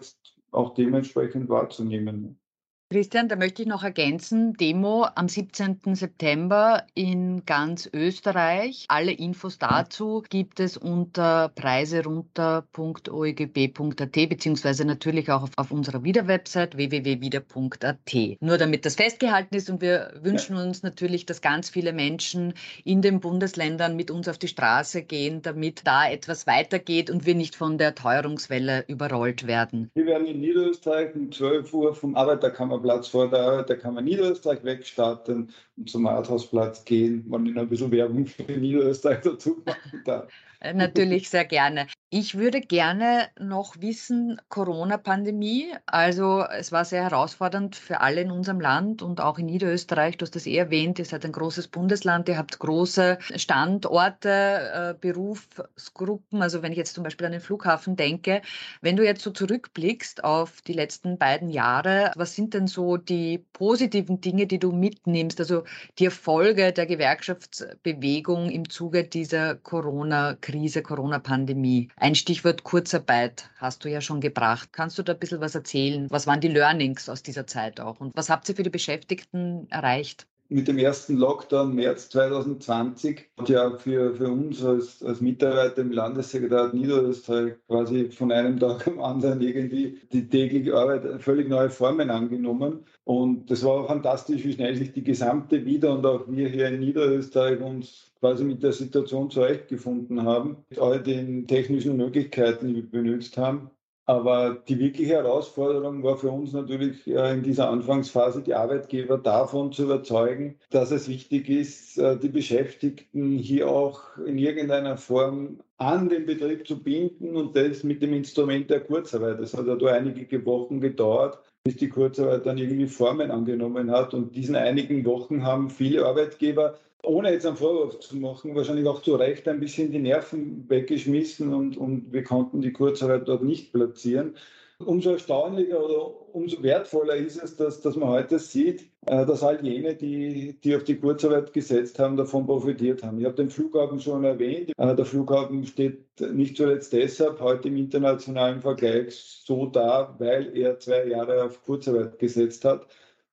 auch 0.51 0.75
dementsprechend 0.75 1.49
wahrzunehmen. 1.49 2.39
Christian, 2.89 3.29
da 3.29 3.35
möchte 3.35 3.63
ich 3.63 3.69
noch 3.69 3.83
ergänzen, 3.83 4.53
Demo 4.53 5.09
am 5.17 5.29
17. 5.29 5.97
September 5.97 6.85
in 6.95 7.45
ganz 7.45 7.91
Österreich. 7.93 8.85
Alle 8.87 9.11
Infos 9.11 9.59
dazu 9.59 10.23
gibt 10.31 10.61
es 10.61 10.77
unter 10.77 11.51
preiserunter.oegb.at 11.57 14.29
beziehungsweise 14.29 14.85
natürlich 14.85 15.33
auch 15.33 15.43
auf, 15.43 15.51
auf 15.57 15.73
unserer 15.73 16.05
Wieder-Website 16.05 16.77
www.wieder.at. 16.77 18.15
Nur 18.39 18.57
damit 18.57 18.87
das 18.87 18.95
festgehalten 18.95 19.57
ist 19.57 19.69
und 19.69 19.81
wir 19.81 20.13
wünschen 20.23 20.57
uns 20.57 20.85
natürlich, 20.85 21.27
dass 21.27 21.41
ganz 21.41 21.69
viele 21.69 21.93
Menschen 21.93 22.55
in 22.85 23.03
den 23.03 23.19
Bundesländern 23.19 23.97
mit 23.97 24.13
uns 24.13 24.29
auf 24.29 24.39
die 24.39 24.47
Straße 24.47 25.03
gehen, 25.03 25.43
damit 25.43 25.85
da 25.89 26.09
etwas 26.09 26.47
weitergeht 26.47 27.11
und 27.11 27.27
wir 27.27 27.35
nicht 27.35 27.57
von 27.57 27.79
der 27.79 27.97
Teuerungswelle 27.97 28.85
überrollt 28.87 29.49
werden. 29.49 29.91
Wir 29.95 30.07
werden 30.07 30.29
in 30.29 30.39
Niederösterreich 30.39 31.17
um 31.17 31.33
12 31.33 31.75
Uhr 31.75 31.93
vom 31.93 32.15
Arbeiterkammer 32.15 32.76
Platz 32.79 33.09
vor 33.09 33.29
der, 33.31 33.63
der 33.63 33.79
Kammer 33.79 34.03
Niederösterreich 34.03 34.63
wegstarten 34.65 35.51
und 35.77 35.91
zum 35.91 36.07
Rathausplatz 36.07 36.85
gehen, 36.85 37.25
man 37.29 37.47
in 37.47 37.59
ein 37.59 37.69
bisschen 37.69 37.91
Werbung 37.91 38.27
für 38.27 38.43
Niederösterreich 38.43 39.21
dazu 39.25 39.63
machen 39.65 40.03
darf. 40.05 40.33
Äh, 40.61 40.75
natürlich 40.75 41.29
sehr 41.29 41.45
gerne. 41.45 41.87
Ich 42.09 42.39
würde 42.39 42.61
gerne 42.61 43.31
noch 43.37 43.81
wissen, 43.81 44.41
Corona-Pandemie. 44.49 45.73
Also 45.87 46.45
es 46.45 46.71
war 46.71 46.85
sehr 46.85 47.03
herausfordernd 47.03 47.75
für 47.75 48.01
alle 48.01 48.21
in 48.21 48.31
unserem 48.31 48.61
Land 48.61 49.03
und 49.03 49.21
auch 49.21 49.39
in 49.41 49.47
Niederösterreich. 49.47 50.17
Du 50.17 50.23
hast 50.23 50.37
das 50.37 50.47
eh 50.47 50.57
erwähnt, 50.57 51.01
ihr 51.01 51.05
seid 51.05 51.25
ein 51.25 51.33
großes 51.33 51.67
Bundesland, 51.67 52.29
ihr 52.29 52.39
habt 52.39 52.61
große 52.61 53.19
Standorte, 53.35 54.29
äh, 54.31 54.95
Berufsgruppen. 55.01 56.43
Also 56.43 56.63
wenn 56.63 56.71
ich 56.71 56.79
jetzt 56.79 56.95
zum 56.95 57.03
Beispiel 57.03 57.27
an 57.27 57.33
den 57.33 57.41
Flughafen 57.41 57.97
denke, 57.97 58.41
wenn 58.83 58.95
du 58.95 59.05
jetzt 59.05 59.23
so 59.23 59.33
zurückblickst 59.33 60.23
auf 60.23 60.61
die 60.63 60.75
letzten 60.75 61.19
beiden 61.19 61.51
Jahre, 61.51 62.13
was 62.15 62.37
sind 62.37 62.55
denn 62.55 62.69
so 62.69 62.99
die 62.99 63.45
positiven 63.53 64.21
Dinge, 64.21 64.47
die 64.47 64.61
du 64.61 64.71
mitnimmst? 64.71 65.41
Also 65.41 65.65
die 65.99 66.05
Erfolge 66.05 66.73
der 66.73 66.87
Gewerkschaftsbewegung 66.87 68.49
im 68.49 68.71
Zuge 68.71 69.03
dieser 69.03 69.57
Corona-Krise, 69.57 70.83
Corona-Pandemie. 70.83 71.89
Ein 71.99 72.15
Stichwort 72.15 72.63
Kurzarbeit 72.65 73.51
hast 73.57 73.85
du 73.85 73.91
ja 73.91 74.01
schon 74.01 74.21
gebracht. 74.23 74.71
Kannst 74.73 74.97
du 74.99 75.03
da 75.03 75.13
ein 75.13 75.19
bisschen 75.19 75.41
was 75.41 75.55
erzählen? 75.55 76.11
Was 76.11 76.27
waren 76.27 76.41
die 76.41 76.49
Learnings 76.49 77.09
aus 77.09 77.23
dieser 77.23 77.47
Zeit 77.47 77.81
auch? 77.81 78.01
Und 78.01 78.15
was 78.17 78.31
habt 78.31 78.49
ihr 78.49 78.57
für 78.57 78.63
die 78.63 78.71
Beschäftigten 78.71 79.67
erreicht? 79.71 80.27
Mit 80.49 80.69
dem 80.69 80.79
ersten 80.79 81.17
Lockdown 81.17 81.75
März 81.75 82.09
2020 82.11 83.31
hat 83.39 83.49
ja 83.49 83.77
für, 83.77 84.15
für 84.15 84.29
uns 84.29 84.65
als, 84.65 85.03
als 85.03 85.21
Mitarbeiter 85.21 85.83
im 85.83 85.93
Landessekretariat 85.93 86.75
Niederösterreich 86.75 87.55
quasi 87.67 88.11
von 88.11 88.33
einem 88.33 88.59
Tag 88.59 88.87
am 88.87 89.01
anderen 89.01 89.41
irgendwie 89.41 89.99
die 90.13 90.29
tägliche 90.29 90.75
Arbeit 90.75 91.23
völlig 91.23 91.49
neue 91.49 91.71
Formen 91.71 92.11
angenommen. 92.11 92.85
Und 93.05 93.51
das 93.51 93.65
war 93.65 93.87
fantastisch, 93.87 94.45
wie 94.45 94.53
schnell 94.53 94.77
sich 94.77 94.93
die 94.93 95.05
gesamte 95.05 95.65
Wieder- 95.65 95.93
und 95.93 96.07
auch 96.07 96.25
wir 96.29 96.49
hier 96.49 96.69
in 96.69 96.81
Niederösterreich 96.81 97.61
uns 97.61 98.13
quasi 98.21 98.45
mit 98.45 98.63
der 98.63 98.73
Situation 98.73 99.31
zurechtgefunden 99.31 100.23
haben, 100.23 100.65
mit 100.71 100.79
all 100.79 101.03
den 101.03 101.47
technischen 101.47 101.97
Möglichkeiten, 101.97 102.69
die 102.69 102.77
wir 102.77 103.03
benutzt 103.03 103.37
haben. 103.37 103.71
Aber 104.09 104.63
die 104.69 104.79
wirkliche 104.79 105.15
Herausforderung 105.15 106.05
war 106.05 106.17
für 106.17 106.31
uns 106.31 106.53
natürlich 106.53 107.09
äh, 107.09 107.35
in 107.35 107.43
dieser 107.43 107.69
Anfangsphase, 107.71 108.41
die 108.41 108.55
Arbeitgeber 108.55 109.19
davon 109.19 109.73
zu 109.73 109.83
überzeugen, 109.83 110.61
dass 110.71 110.93
es 110.93 111.09
wichtig 111.09 111.49
ist, 111.49 111.99
äh, 111.99 112.17
die 112.17 112.29
Beschäftigten 112.29 113.37
hier 113.37 113.69
auch 113.69 114.17
in 114.25 114.39
irgendeiner 114.39 114.97
Form 114.97 115.59
an 115.79 116.09
den 116.09 116.25
Betrieb 116.25 116.69
zu 116.69 116.81
binden 116.81 117.37
und 117.37 117.57
das 117.57 117.83
mit 117.83 118.01
dem 118.01 118.13
Instrument 118.13 118.71
der 118.71 118.81
Kurzarbeit. 118.81 119.41
Das 119.41 119.55
hat 119.55 119.67
ja 119.67 119.75
da 119.75 119.87
einige 119.87 120.47
Wochen 120.47 120.81
gedauert, 120.81 121.41
bis 121.65 121.77
die 121.77 121.89
Kurzarbeit 121.89 122.47
dann 122.47 122.59
irgendwie 122.59 122.87
Formen 122.87 123.33
angenommen 123.33 123.91
hat. 123.91 124.15
Und 124.15 124.37
diesen 124.37 124.55
einigen 124.55 125.05
Wochen 125.05 125.43
haben 125.45 125.69
viele 125.69 126.07
Arbeitgeber 126.07 126.79
ohne 127.07 127.33
jetzt 127.33 127.47
einen 127.47 127.57
Vorwurf 127.57 128.01
zu 128.01 128.17
machen, 128.17 128.55
wahrscheinlich 128.55 128.87
auch 128.87 129.01
zu 129.01 129.15
Recht 129.15 129.47
ein 129.49 129.61
bisschen 129.61 129.93
die 129.93 129.99
Nerven 129.99 130.69
weggeschmissen 130.69 131.55
und, 131.55 131.77
und 131.77 132.13
wir 132.13 132.25
konnten 132.25 132.61
die 132.61 132.73
Kurzarbeit 132.73 133.29
dort 133.29 133.43
nicht 133.43 133.73
platzieren. 133.73 134.35
Umso 134.79 135.13
erstaunlicher 135.13 135.83
oder 135.83 136.35
umso 136.35 136.63
wertvoller 136.63 137.17
ist 137.17 137.43
es, 137.43 137.57
dass, 137.57 137.81
dass 137.81 137.97
man 137.97 138.11
heute 138.11 138.39
sieht, 138.39 138.83
äh, 139.07 139.25
dass 139.25 139.43
all 139.43 139.65
jene, 139.65 139.95
die, 139.95 140.61
die 140.63 140.77
auf 140.77 140.85
die 140.85 140.99
Kurzarbeit 140.99 141.55
gesetzt 141.55 141.99
haben, 141.99 142.19
davon 142.19 142.45
profitiert 142.45 143.03
haben. 143.03 143.19
Ich 143.19 143.25
habe 143.25 143.37
den 143.37 143.49
Flughafen 143.49 144.01
schon 144.01 144.25
erwähnt. 144.25 144.73
Äh, 144.77 144.95
der 144.95 145.07
Flughafen 145.07 145.65
steht 145.65 146.21
nicht 146.21 146.59
zuletzt 146.59 146.93
deshalb 146.93 147.41
heute 147.41 147.69
im 147.69 147.79
internationalen 147.79 148.61
Vergleich 148.61 149.15
so 149.15 149.65
da, 149.65 150.15
weil 150.19 150.55
er 150.55 150.79
zwei 150.79 151.07
Jahre 151.07 151.45
auf 151.45 151.65
Kurzarbeit 151.65 152.19
gesetzt 152.19 152.67
hat. 152.67 152.87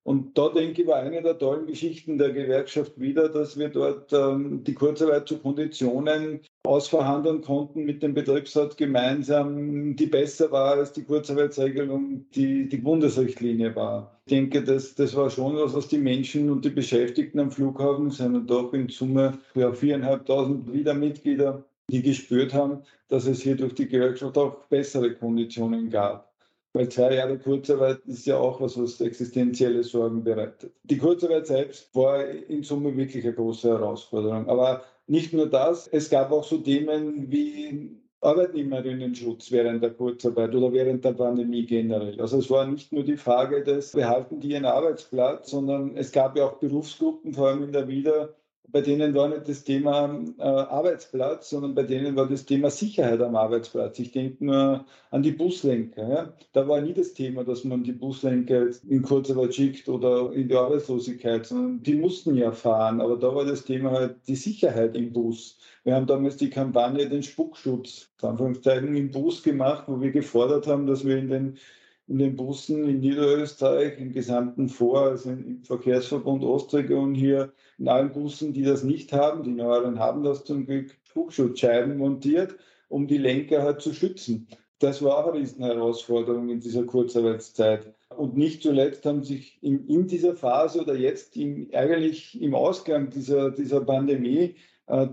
Und 0.04 0.36
da 0.36 0.50
denke 0.50 0.82
ich, 0.82 0.88
war 0.88 0.96
eine 0.96 1.22
der 1.22 1.38
tollen 1.38 1.66
Geschichten 1.66 2.18
der 2.18 2.30
Gewerkschaft 2.30 3.00
wieder, 3.00 3.30
dass 3.30 3.58
wir 3.58 3.70
dort 3.70 4.12
ähm, 4.12 4.62
die 4.62 4.74
Kurzarbeit 4.74 5.26
zu 5.26 5.38
Konditionen 5.38 6.40
ausverhandeln 6.62 7.40
konnten 7.40 7.84
mit 7.84 8.02
dem 8.02 8.12
Betriebsrat 8.12 8.76
gemeinsam, 8.76 9.96
die 9.96 10.06
besser 10.06 10.52
war 10.52 10.74
als 10.74 10.92
die 10.92 11.04
Kurzarbeitsregelung, 11.04 12.26
die 12.34 12.68
die 12.68 12.76
Bundesrichtlinie 12.76 13.74
war. 13.74 14.20
Ich 14.26 14.30
denke, 14.30 14.62
das, 14.62 14.94
das 14.94 15.16
war 15.16 15.30
schon 15.30 15.56
was, 15.56 15.74
was 15.74 15.88
die 15.88 15.98
Menschen 15.98 16.50
und 16.50 16.66
die 16.66 16.70
Beschäftigten 16.70 17.40
am 17.40 17.50
Flughafen, 17.50 18.10
sind 18.10 18.50
doch 18.50 18.74
in 18.74 18.90
Summe 18.90 19.38
ja, 19.54 19.72
viereinhalbtausend 19.72 20.70
Wiedermitglieder, 20.70 21.64
die 21.90 22.02
gespürt 22.02 22.52
haben, 22.52 22.82
dass 23.08 23.26
es 23.26 23.40
hier 23.40 23.56
durch 23.56 23.74
die 23.74 23.88
Gewerkschaft 23.88 24.36
auch 24.36 24.64
bessere 24.66 25.14
Konditionen 25.14 25.88
gab. 25.88 26.33
Weil 26.74 26.88
zwei 26.88 27.14
Jahre 27.14 27.38
Kurzarbeit 27.38 28.00
ist 28.06 28.26
ja 28.26 28.36
auch 28.36 28.60
was, 28.60 28.76
was 28.76 29.00
existenzielle 29.00 29.84
Sorgen 29.84 30.24
bereitet. 30.24 30.72
Die 30.82 30.98
Kurzarbeit 30.98 31.46
selbst 31.46 31.94
war 31.94 32.26
in 32.26 32.64
Summe 32.64 32.96
wirklich 32.96 33.24
eine 33.24 33.32
große 33.32 33.68
Herausforderung. 33.68 34.48
Aber 34.48 34.82
nicht 35.06 35.32
nur 35.32 35.48
das, 35.48 35.86
es 35.86 36.10
gab 36.10 36.32
auch 36.32 36.42
so 36.42 36.58
Themen 36.58 37.30
wie 37.30 37.96
Arbeitnehmerinnenschutz 38.20 39.52
während 39.52 39.84
der 39.84 39.90
Kurzarbeit 39.90 40.52
oder 40.52 40.72
während 40.72 41.04
der 41.04 41.12
Pandemie 41.12 41.64
generell. 41.64 42.20
Also 42.20 42.38
es 42.38 42.50
war 42.50 42.66
nicht 42.66 42.92
nur 42.92 43.04
die 43.04 43.18
Frage 43.18 43.62
des, 43.62 43.92
behalten 43.92 44.40
die 44.40 44.48
ihren 44.48 44.64
Arbeitsplatz, 44.64 45.50
sondern 45.50 45.96
es 45.96 46.10
gab 46.10 46.36
ja 46.36 46.46
auch 46.46 46.54
Berufsgruppen, 46.54 47.34
vor 47.34 47.48
allem 47.48 47.62
in 47.62 47.72
der 47.72 47.86
Wieder- 47.86 48.34
bei 48.68 48.80
denen 48.80 49.14
war 49.14 49.28
nicht 49.28 49.48
das 49.48 49.64
Thema 49.64 50.22
äh, 50.38 50.42
Arbeitsplatz, 50.42 51.50
sondern 51.50 51.74
bei 51.74 51.84
denen 51.84 52.16
war 52.16 52.28
das 52.28 52.44
Thema 52.44 52.70
Sicherheit 52.70 53.20
am 53.20 53.36
Arbeitsplatz. 53.36 53.98
Ich 53.98 54.12
denke 54.12 54.44
nur 54.44 54.84
an 55.10 55.22
die 55.22 55.32
Buslenker. 55.32 56.08
Ja? 56.08 56.32
Da 56.52 56.66
war 56.66 56.80
nie 56.80 56.92
das 56.92 57.14
Thema, 57.14 57.44
dass 57.44 57.64
man 57.64 57.84
die 57.84 57.92
Buslenker 57.92 58.66
in 58.88 59.02
Kurzarbeit 59.02 59.54
schickt 59.54 59.88
oder 59.88 60.32
in 60.32 60.48
die 60.48 60.56
Arbeitslosigkeit, 60.56 61.46
sondern 61.46 61.82
die 61.82 61.94
mussten 61.94 62.34
ja 62.36 62.52
fahren. 62.52 63.00
Aber 63.00 63.16
da 63.16 63.34
war 63.34 63.44
das 63.44 63.64
Thema 63.64 63.92
halt 63.92 64.16
die 64.26 64.36
Sicherheit 64.36 64.96
im 64.96 65.12
Bus. 65.12 65.58
Wir 65.84 65.94
haben 65.94 66.06
damals 66.06 66.36
die 66.36 66.50
Kampagne 66.50 67.08
den 67.08 67.22
Spuckschutz 67.22 68.08
Anführungszeichen 68.24 68.94
im 68.96 69.10
Bus 69.10 69.42
gemacht, 69.42 69.84
wo 69.86 70.00
wir 70.00 70.10
gefordert 70.10 70.66
haben, 70.66 70.86
dass 70.86 71.04
wir 71.04 71.16
in 71.16 71.28
den 71.28 71.58
in 72.06 72.18
den 72.18 72.36
Bussen 72.36 72.88
in 72.88 73.00
Niederösterreich, 73.00 73.98
im 73.98 74.12
gesamten 74.12 74.68
Vor, 74.68 75.00
also 75.00 75.30
im 75.30 75.62
Verkehrsverbund 75.64 76.44
Ostregion 76.44 77.14
hier, 77.14 77.52
in 77.78 77.88
allen 77.88 78.12
Bussen, 78.12 78.52
die 78.52 78.62
das 78.62 78.82
nicht 78.82 79.12
haben, 79.12 79.42
die 79.42 79.52
neueren 79.52 79.98
haben 79.98 80.22
das 80.22 80.44
zum 80.44 80.66
Glück, 80.66 80.96
Flugschutzscheiben 81.04 81.96
montiert, 81.96 82.56
um 82.88 83.06
die 83.06 83.18
Lenker 83.18 83.62
halt 83.62 83.80
zu 83.80 83.94
schützen. 83.94 84.48
Das 84.80 85.02
war 85.02 85.18
auch 85.18 85.32
eine 85.32 85.40
Riesenherausforderung 85.40 86.50
in 86.50 86.60
dieser 86.60 86.84
Kurzarbeitszeit. 86.84 87.94
Und 88.10 88.36
nicht 88.36 88.62
zuletzt 88.62 89.06
haben 89.06 89.22
sich 89.22 89.58
in, 89.62 89.86
in 89.86 90.06
dieser 90.06 90.34
Phase 90.34 90.82
oder 90.82 90.94
jetzt 90.94 91.36
im, 91.36 91.68
eigentlich 91.72 92.40
im 92.40 92.54
Ausgang 92.54 93.10
dieser, 93.10 93.50
dieser 93.50 93.80
Pandemie 93.80 94.56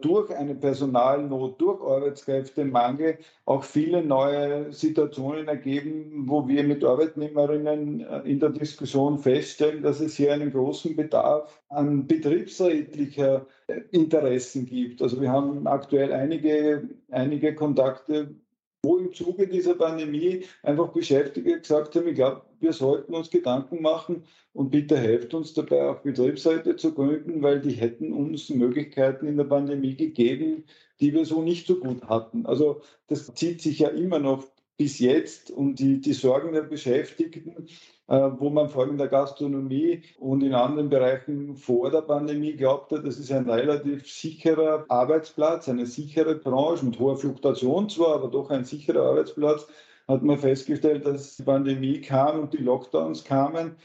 durch 0.02 0.36
eine 0.36 0.56
Personalnot, 0.56 1.62
durch 1.62 1.82
Arbeitskräftemangel 1.82 3.18
auch 3.46 3.64
viele 3.64 4.04
neue 4.04 4.74
Situationen 4.74 5.48
ergeben, 5.48 6.24
wo 6.28 6.48
wir 6.48 6.64
mit 6.64 6.84
Arbeitnehmerinnen 6.84 8.02
äh, 8.02 8.20
in 8.30 8.40
der 8.40 8.50
Diskussion 8.50 9.18
feststellen, 9.18 9.82
dass 9.82 10.02
es 10.02 10.16
hier 10.16 10.34
einen 10.34 10.52
großen 10.52 10.96
Bedarf 10.96 11.62
an 11.70 12.06
betriebsrätlicher 12.06 13.46
äh, 13.68 13.82
Interessen 13.92 14.66
gibt. 14.66 15.02
Also 15.02 15.22
wir 15.22 15.32
haben 15.32 15.66
aktuell 15.68 16.12
einige, 16.12 16.90
einige 17.10 17.56
Kontakte 17.56 18.36
wo 18.84 18.98
im 18.98 19.14
Zuge 19.14 19.48
dieser 19.48 19.76
Pandemie 19.76 20.44
einfach 20.64 20.88
Beschäftigte 20.88 21.60
gesagt 21.60 21.96
haben, 21.96 22.08
ich 22.08 22.16
glaube, 22.16 22.42
wir 22.62 22.74
sollten 22.74 23.14
uns 23.14 23.30
Gedanken 23.30 23.82
machen 23.82 24.24
und 24.54 24.70
bitte 24.70 24.98
helft 24.98 25.34
uns 25.34 25.54
dabei, 25.54 25.90
auch 25.90 26.00
Betriebsräte 26.00 26.76
zu 26.76 26.94
gründen, 26.94 27.42
weil 27.42 27.62
die 27.62 27.72
hätten 27.72 28.14
uns 28.14 28.50
Möglichkeiten 28.50 29.28
in 29.28 29.38
der 29.38 29.46
Pandemie 29.46 29.96
gegeben, 29.96 30.66
die 31.00 31.14
wir 31.14 31.26
so 31.26 31.42
nicht 31.42 31.68
so 31.68 31.80
gut 31.80 32.04
hatten. 32.04 32.46
Also 32.46 32.82
das 33.08 33.34
zieht 33.34 33.62
sich 33.62 33.80
ja 33.80 33.90
immer 33.90 34.20
noch 34.20 34.46
bis 34.78 35.00
jetzt 35.00 35.52
und 35.52 35.80
die, 35.80 36.02
die 36.02 36.14
Sorgen 36.14 36.54
der 36.54 36.64
Beschäftigten, 36.64 37.68
äh, 38.08 38.32
wo 38.40 38.50
man 38.50 38.68
vor 38.68 38.82
allem 38.82 38.94
in 38.94 38.98
der 38.98 39.10
Gastronomie 39.10 40.02
und 40.18 40.42
in 40.42 40.54
anderen 40.54 40.90
Bereichen 40.90 41.56
vor 41.56 41.92
der 41.92 42.02
Pandemie 42.02 42.54
glaubt 42.54 42.92
hat, 42.92 43.06
das 43.06 43.20
ist 43.20 43.32
ein 43.32 43.48
relativ 43.48 44.12
sicherer 44.12 44.86
Arbeitsplatz, 44.90 45.70
eine 45.70 45.86
sichere 45.86 46.36
Branche 46.36 46.86
mit 46.86 47.00
hoher 47.00 47.16
Fluktuation 47.16 47.90
zwar, 47.90 48.16
aber 48.16 48.30
doch 48.30 48.50
ein 48.50 48.66
sicherer 48.66 49.04
Arbeitsplatz, 49.04 49.68
hat 50.08 50.24
man 50.24 50.38
festgestellt, 50.38 51.06
dass 51.06 51.38
die 51.38 51.44
Pandemie 51.44 52.02
kam 52.02 52.40
und 52.40 52.54
die 52.54 52.58
Lockdowns 52.64 53.24
kamen, 53.24 53.76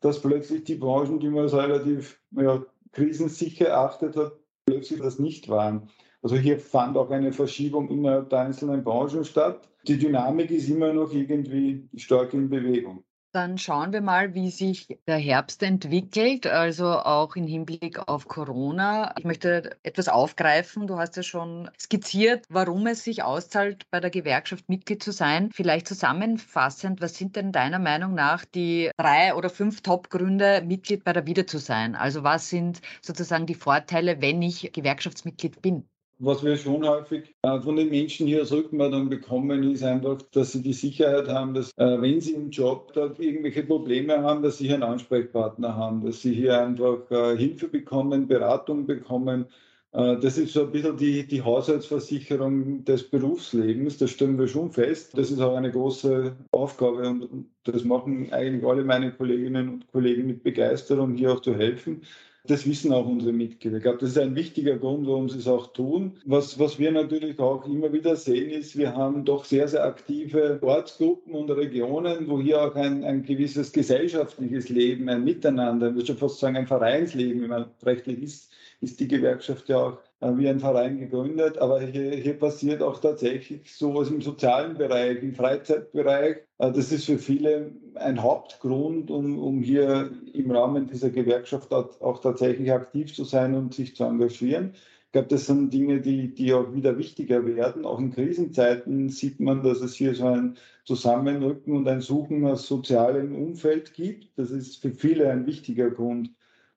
dass 0.00 0.20
plötzlich 0.20 0.64
die 0.64 0.74
Branchen, 0.74 1.20
die 1.20 1.28
man 1.28 1.44
als 1.44 1.54
relativ 1.54 2.20
ja, 2.32 2.64
krisensicher 2.92 3.68
erachtet 3.68 4.16
hat, 4.16 4.32
plötzlich 4.66 5.00
das 5.00 5.18
nicht 5.18 5.48
waren. 5.48 5.88
Also 6.22 6.36
hier 6.36 6.58
fand 6.58 6.96
auch 6.96 7.10
eine 7.10 7.32
Verschiebung 7.32 7.88
innerhalb 7.88 8.30
der 8.30 8.40
einzelnen 8.40 8.84
Branchen 8.84 9.24
statt. 9.24 9.68
Die 9.88 9.98
Dynamik 9.98 10.50
ist 10.50 10.68
immer 10.68 10.92
noch 10.92 11.12
irgendwie 11.12 11.88
stark 11.96 12.32
in 12.34 12.48
Bewegung. 12.48 13.04
Dann 13.34 13.56
schauen 13.56 13.94
wir 13.94 14.02
mal, 14.02 14.34
wie 14.34 14.50
sich 14.50 14.98
der 15.06 15.16
Herbst 15.16 15.62
entwickelt, 15.62 16.46
also 16.46 16.90
auch 16.90 17.34
im 17.34 17.46
Hinblick 17.46 17.98
auf 18.06 18.28
Corona. 18.28 19.14
Ich 19.16 19.24
möchte 19.24 19.74
etwas 19.82 20.08
aufgreifen. 20.08 20.86
Du 20.86 20.98
hast 20.98 21.16
ja 21.16 21.22
schon 21.22 21.70
skizziert, 21.80 22.44
warum 22.50 22.86
es 22.86 23.04
sich 23.04 23.22
auszahlt, 23.22 23.86
bei 23.90 24.00
der 24.00 24.10
Gewerkschaft 24.10 24.68
Mitglied 24.68 25.02
zu 25.02 25.12
sein. 25.12 25.48
Vielleicht 25.50 25.88
zusammenfassend, 25.88 27.00
was 27.00 27.16
sind 27.16 27.36
denn 27.36 27.52
deiner 27.52 27.78
Meinung 27.78 28.12
nach 28.12 28.44
die 28.44 28.90
drei 28.98 29.34
oder 29.34 29.48
fünf 29.48 29.80
Top-Gründe, 29.80 30.62
Mitglied 30.66 31.02
bei 31.02 31.14
der 31.14 31.26
Wieder 31.26 31.46
zu 31.46 31.56
sein? 31.56 31.94
Also 31.94 32.24
was 32.24 32.50
sind 32.50 32.82
sozusagen 33.00 33.46
die 33.46 33.54
Vorteile, 33.54 34.20
wenn 34.20 34.42
ich 34.42 34.70
Gewerkschaftsmitglied 34.74 35.62
bin? 35.62 35.88
Was 36.24 36.44
wir 36.44 36.56
schon 36.56 36.86
häufig 36.86 37.34
äh, 37.42 37.60
von 37.60 37.74
den 37.74 37.90
Menschen 37.90 38.28
hier 38.28 38.42
als 38.42 38.52
Rückmeldung 38.52 39.08
bekommen, 39.08 39.72
ist 39.72 39.82
einfach, 39.82 40.22
dass 40.30 40.52
sie 40.52 40.62
die 40.62 40.72
Sicherheit 40.72 41.26
haben, 41.26 41.52
dass 41.52 41.76
äh, 41.78 42.00
wenn 42.00 42.20
sie 42.20 42.34
im 42.34 42.50
Job 42.50 42.92
dort 42.92 43.18
irgendwelche 43.18 43.64
Probleme 43.64 44.22
haben, 44.22 44.40
dass 44.40 44.58
sie 44.58 44.72
einen 44.72 44.84
Ansprechpartner 44.84 45.74
haben, 45.74 46.00
dass 46.04 46.22
sie 46.22 46.32
hier 46.32 46.62
einfach 46.62 47.10
äh, 47.10 47.36
Hilfe 47.36 47.66
bekommen, 47.66 48.28
Beratung 48.28 48.86
bekommen. 48.86 49.46
Das 49.94 50.38
ist 50.38 50.54
so 50.54 50.62
ein 50.62 50.72
bisschen 50.72 50.96
die, 50.96 51.26
die 51.26 51.42
Haushaltsversicherung 51.42 52.82
des 52.86 53.10
Berufslebens, 53.10 53.98
das 53.98 54.12
stellen 54.12 54.38
wir 54.38 54.48
schon 54.48 54.70
fest. 54.70 55.18
Das 55.18 55.30
ist 55.30 55.38
auch 55.38 55.54
eine 55.54 55.70
große 55.70 56.34
Aufgabe 56.50 57.06
und 57.10 57.50
das 57.64 57.84
machen 57.84 58.32
eigentlich 58.32 58.64
alle 58.64 58.84
meine 58.84 59.12
Kolleginnen 59.12 59.68
und 59.68 59.92
Kollegen 59.92 60.28
mit 60.28 60.42
Begeisterung, 60.44 61.14
hier 61.14 61.34
auch 61.34 61.40
zu 61.40 61.54
helfen. 61.54 62.00
Das 62.44 62.66
wissen 62.66 62.92
auch 62.92 63.06
unsere 63.06 63.32
Mitglieder. 63.32 63.76
Ich 63.76 63.84
glaube, 63.84 63.98
das 63.98 64.10
ist 64.10 64.18
ein 64.18 64.34
wichtiger 64.34 64.76
Grund, 64.76 65.06
warum 65.06 65.28
sie 65.28 65.38
es 65.38 65.46
auch 65.46 65.72
tun. 65.72 66.18
Was, 66.24 66.58
was 66.58 66.76
wir 66.76 66.90
natürlich 66.90 67.38
auch 67.38 67.64
immer 67.66 67.92
wieder 67.92 68.16
sehen, 68.16 68.50
ist, 68.50 68.76
wir 68.76 68.96
haben 68.96 69.24
doch 69.24 69.44
sehr, 69.44 69.68
sehr 69.68 69.84
aktive 69.84 70.58
Ortsgruppen 70.60 71.34
und 71.34 71.52
Regionen, 71.52 72.28
wo 72.28 72.40
hier 72.40 72.60
auch 72.60 72.74
ein, 72.74 73.04
ein 73.04 73.22
gewisses 73.22 73.72
gesellschaftliches 73.72 74.68
Leben, 74.70 75.08
ein 75.08 75.22
Miteinander, 75.22 75.90
ich 75.90 75.94
würde 75.94 76.06
schon 76.08 76.16
fast 76.16 76.40
sagen 76.40 76.56
ein 76.56 76.66
Vereinsleben, 76.66 77.42
wenn 77.42 77.50
man 77.50 77.70
rechtlich 77.84 78.20
ist, 78.20 78.51
ist 78.82 78.98
die 79.00 79.08
Gewerkschaft 79.08 79.68
ja 79.68 79.78
auch 79.78 79.98
äh, 80.20 80.36
wie 80.36 80.48
ein 80.48 80.60
Verein 80.60 80.98
gegründet, 80.98 81.56
aber 81.58 81.80
hier, 81.80 82.10
hier 82.16 82.38
passiert 82.38 82.82
auch 82.82 83.00
tatsächlich 83.00 83.74
sowas 83.74 84.10
im 84.10 84.20
sozialen 84.20 84.76
Bereich, 84.76 85.22
im 85.22 85.34
Freizeitbereich. 85.34 86.38
Äh, 86.58 86.72
das 86.72 86.90
ist 86.92 87.06
für 87.06 87.18
viele 87.18 87.72
ein 87.94 88.22
Hauptgrund, 88.22 89.10
um, 89.10 89.38
um 89.38 89.62
hier 89.62 90.10
im 90.34 90.50
Rahmen 90.50 90.88
dieser 90.88 91.10
Gewerkschaft 91.10 91.72
auch 91.72 92.20
tatsächlich 92.20 92.72
aktiv 92.72 93.14
zu 93.14 93.24
sein 93.24 93.54
und 93.54 93.72
sich 93.72 93.94
zu 93.94 94.04
engagieren. 94.04 94.74
Ich 95.06 95.12
glaube, 95.12 95.28
das 95.28 95.46
sind 95.46 95.72
Dinge, 95.72 96.00
die, 96.00 96.34
die 96.34 96.54
auch 96.54 96.72
wieder 96.72 96.96
wichtiger 96.96 97.44
werden. 97.44 97.84
Auch 97.84 98.00
in 98.00 98.12
Krisenzeiten 98.12 99.10
sieht 99.10 99.40
man, 99.40 99.62
dass 99.62 99.80
es 99.82 99.94
hier 99.94 100.14
so 100.14 100.24
ein 100.24 100.56
Zusammenrücken 100.86 101.76
und 101.76 101.86
ein 101.86 102.00
Suchen 102.00 102.40
nach 102.40 102.56
sozialem 102.56 103.36
Umfeld 103.36 103.92
gibt. 103.92 104.36
Das 104.38 104.50
ist 104.50 104.80
für 104.80 104.90
viele 104.90 105.30
ein 105.30 105.46
wichtiger 105.46 105.90
Grund, 105.90 106.30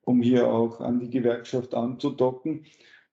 um 0.06 0.22
hier 0.22 0.48
auch 0.48 0.80
an 0.80 1.00
die 1.00 1.10
Gewerkschaft 1.10 1.76
anzudocken. 1.76 2.65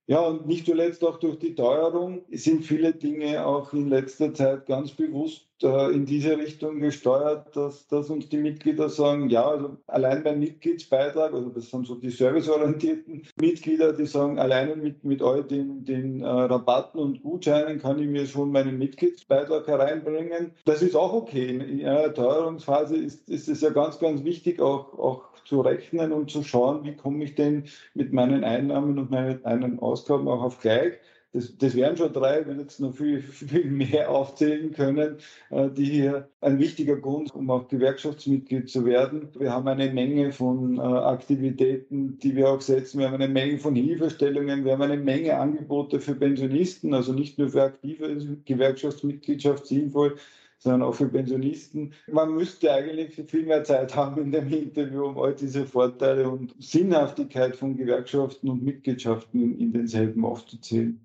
Ja, 0.06 0.20
und 0.20 0.46
nicht 0.46 0.66
zuletzt 0.66 1.04
auch 1.04 1.18
durch 1.18 1.38
die 1.38 1.54
Teuerung 1.54 2.24
sind 2.30 2.64
viele 2.64 2.92
Dinge 2.94 3.44
auch 3.46 3.72
in 3.72 3.88
letzter 3.88 4.34
Zeit 4.34 4.66
ganz 4.66 4.92
bewusst 4.92 5.51
in 5.62 6.06
diese 6.06 6.38
Richtung 6.38 6.80
gesteuert, 6.80 7.54
dass, 7.56 7.86
dass 7.88 8.10
uns 8.10 8.28
die 8.28 8.38
Mitglieder 8.38 8.88
sagen, 8.88 9.28
ja, 9.30 9.46
also 9.48 9.76
allein 9.86 10.22
beim 10.22 10.40
Mitgliedsbeitrag, 10.40 11.32
also 11.32 11.48
das 11.50 11.70
sind 11.70 11.86
so 11.86 11.94
die 11.94 12.10
serviceorientierten 12.10 13.26
Mitglieder, 13.40 13.92
die 13.92 14.06
sagen, 14.06 14.38
alleine 14.38 14.76
mit, 14.76 15.04
mit 15.04 15.22
all 15.22 15.44
den, 15.44 15.84
den 15.84 16.22
äh, 16.22 16.26
Rabatten 16.26 17.00
und 17.00 17.22
Gutscheinen 17.22 17.80
kann 17.80 17.98
ich 17.98 18.08
mir 18.08 18.26
schon 18.26 18.52
meinen 18.52 18.78
Mitgliedsbeitrag 18.78 19.66
hereinbringen. 19.66 20.52
Das 20.64 20.82
ist 20.82 20.96
auch 20.96 21.12
okay. 21.12 21.48
In, 21.48 21.60
in 21.60 21.86
einer 21.86 22.12
Teuerungsphase 22.12 22.96
ist, 22.96 23.28
ist 23.28 23.48
es 23.48 23.60
ja 23.60 23.70
ganz, 23.70 23.98
ganz 23.98 24.24
wichtig, 24.24 24.60
auch, 24.60 24.98
auch 24.98 25.32
zu 25.44 25.60
rechnen 25.60 26.12
und 26.12 26.30
zu 26.30 26.42
schauen, 26.42 26.84
wie 26.84 26.96
komme 26.96 27.24
ich 27.24 27.34
denn 27.34 27.64
mit 27.94 28.12
meinen 28.12 28.44
Einnahmen 28.44 28.98
und 28.98 29.10
meinen 29.10 29.78
Ausgaben 29.80 30.28
auch 30.28 30.42
auf 30.42 30.60
gleich. 30.60 30.94
Das, 31.34 31.56
das 31.56 31.74
wären 31.74 31.96
schon 31.96 32.12
drei, 32.12 32.46
will 32.46 32.60
jetzt 32.60 32.78
noch 32.78 32.94
viel, 32.94 33.22
viel 33.22 33.64
mehr 33.64 34.10
aufzählen 34.10 34.70
können, 34.72 35.16
äh, 35.48 35.70
die 35.70 35.86
hier 35.86 36.28
ein 36.42 36.58
wichtiger 36.58 36.96
Grund, 36.96 37.34
um 37.34 37.50
auch 37.50 37.68
Gewerkschaftsmitglied 37.68 38.68
zu 38.68 38.84
werden. 38.84 39.28
Wir 39.38 39.50
haben 39.50 39.66
eine 39.66 39.90
Menge 39.90 40.32
von 40.32 40.76
äh, 40.76 40.80
Aktivitäten, 40.80 42.18
die 42.18 42.36
wir 42.36 42.50
auch 42.50 42.60
setzen. 42.60 42.98
Wir 42.98 43.06
haben 43.06 43.14
eine 43.14 43.28
Menge 43.28 43.58
von 43.58 43.74
Hilfestellungen. 43.74 44.66
Wir 44.66 44.72
haben 44.72 44.82
eine 44.82 44.98
Menge 44.98 45.38
Angebote 45.38 46.00
für 46.00 46.14
Pensionisten, 46.14 46.92
also 46.92 47.14
nicht 47.14 47.38
nur 47.38 47.48
für 47.48 47.62
aktive 47.62 48.38
Gewerkschaftsmitgliedschaft 48.44 49.66
sinnvoll, 49.66 50.16
sondern 50.58 50.82
auch 50.82 50.94
für 50.94 51.08
Pensionisten. 51.08 51.94
Man 52.08 52.34
müsste 52.34 52.70
eigentlich 52.72 53.14
viel 53.26 53.46
mehr 53.46 53.64
Zeit 53.64 53.96
haben 53.96 54.20
in 54.22 54.32
dem 54.32 54.52
Interview, 54.52 55.06
um 55.06 55.18
all 55.18 55.34
diese 55.34 55.64
Vorteile 55.64 56.28
und 56.28 56.54
Sinnhaftigkeit 56.58 57.56
von 57.56 57.74
Gewerkschaften 57.74 58.50
und 58.50 58.62
Mitgliedschaften 58.62 59.58
in 59.58 59.72
denselben 59.72 60.26
aufzuzählen. 60.26 61.00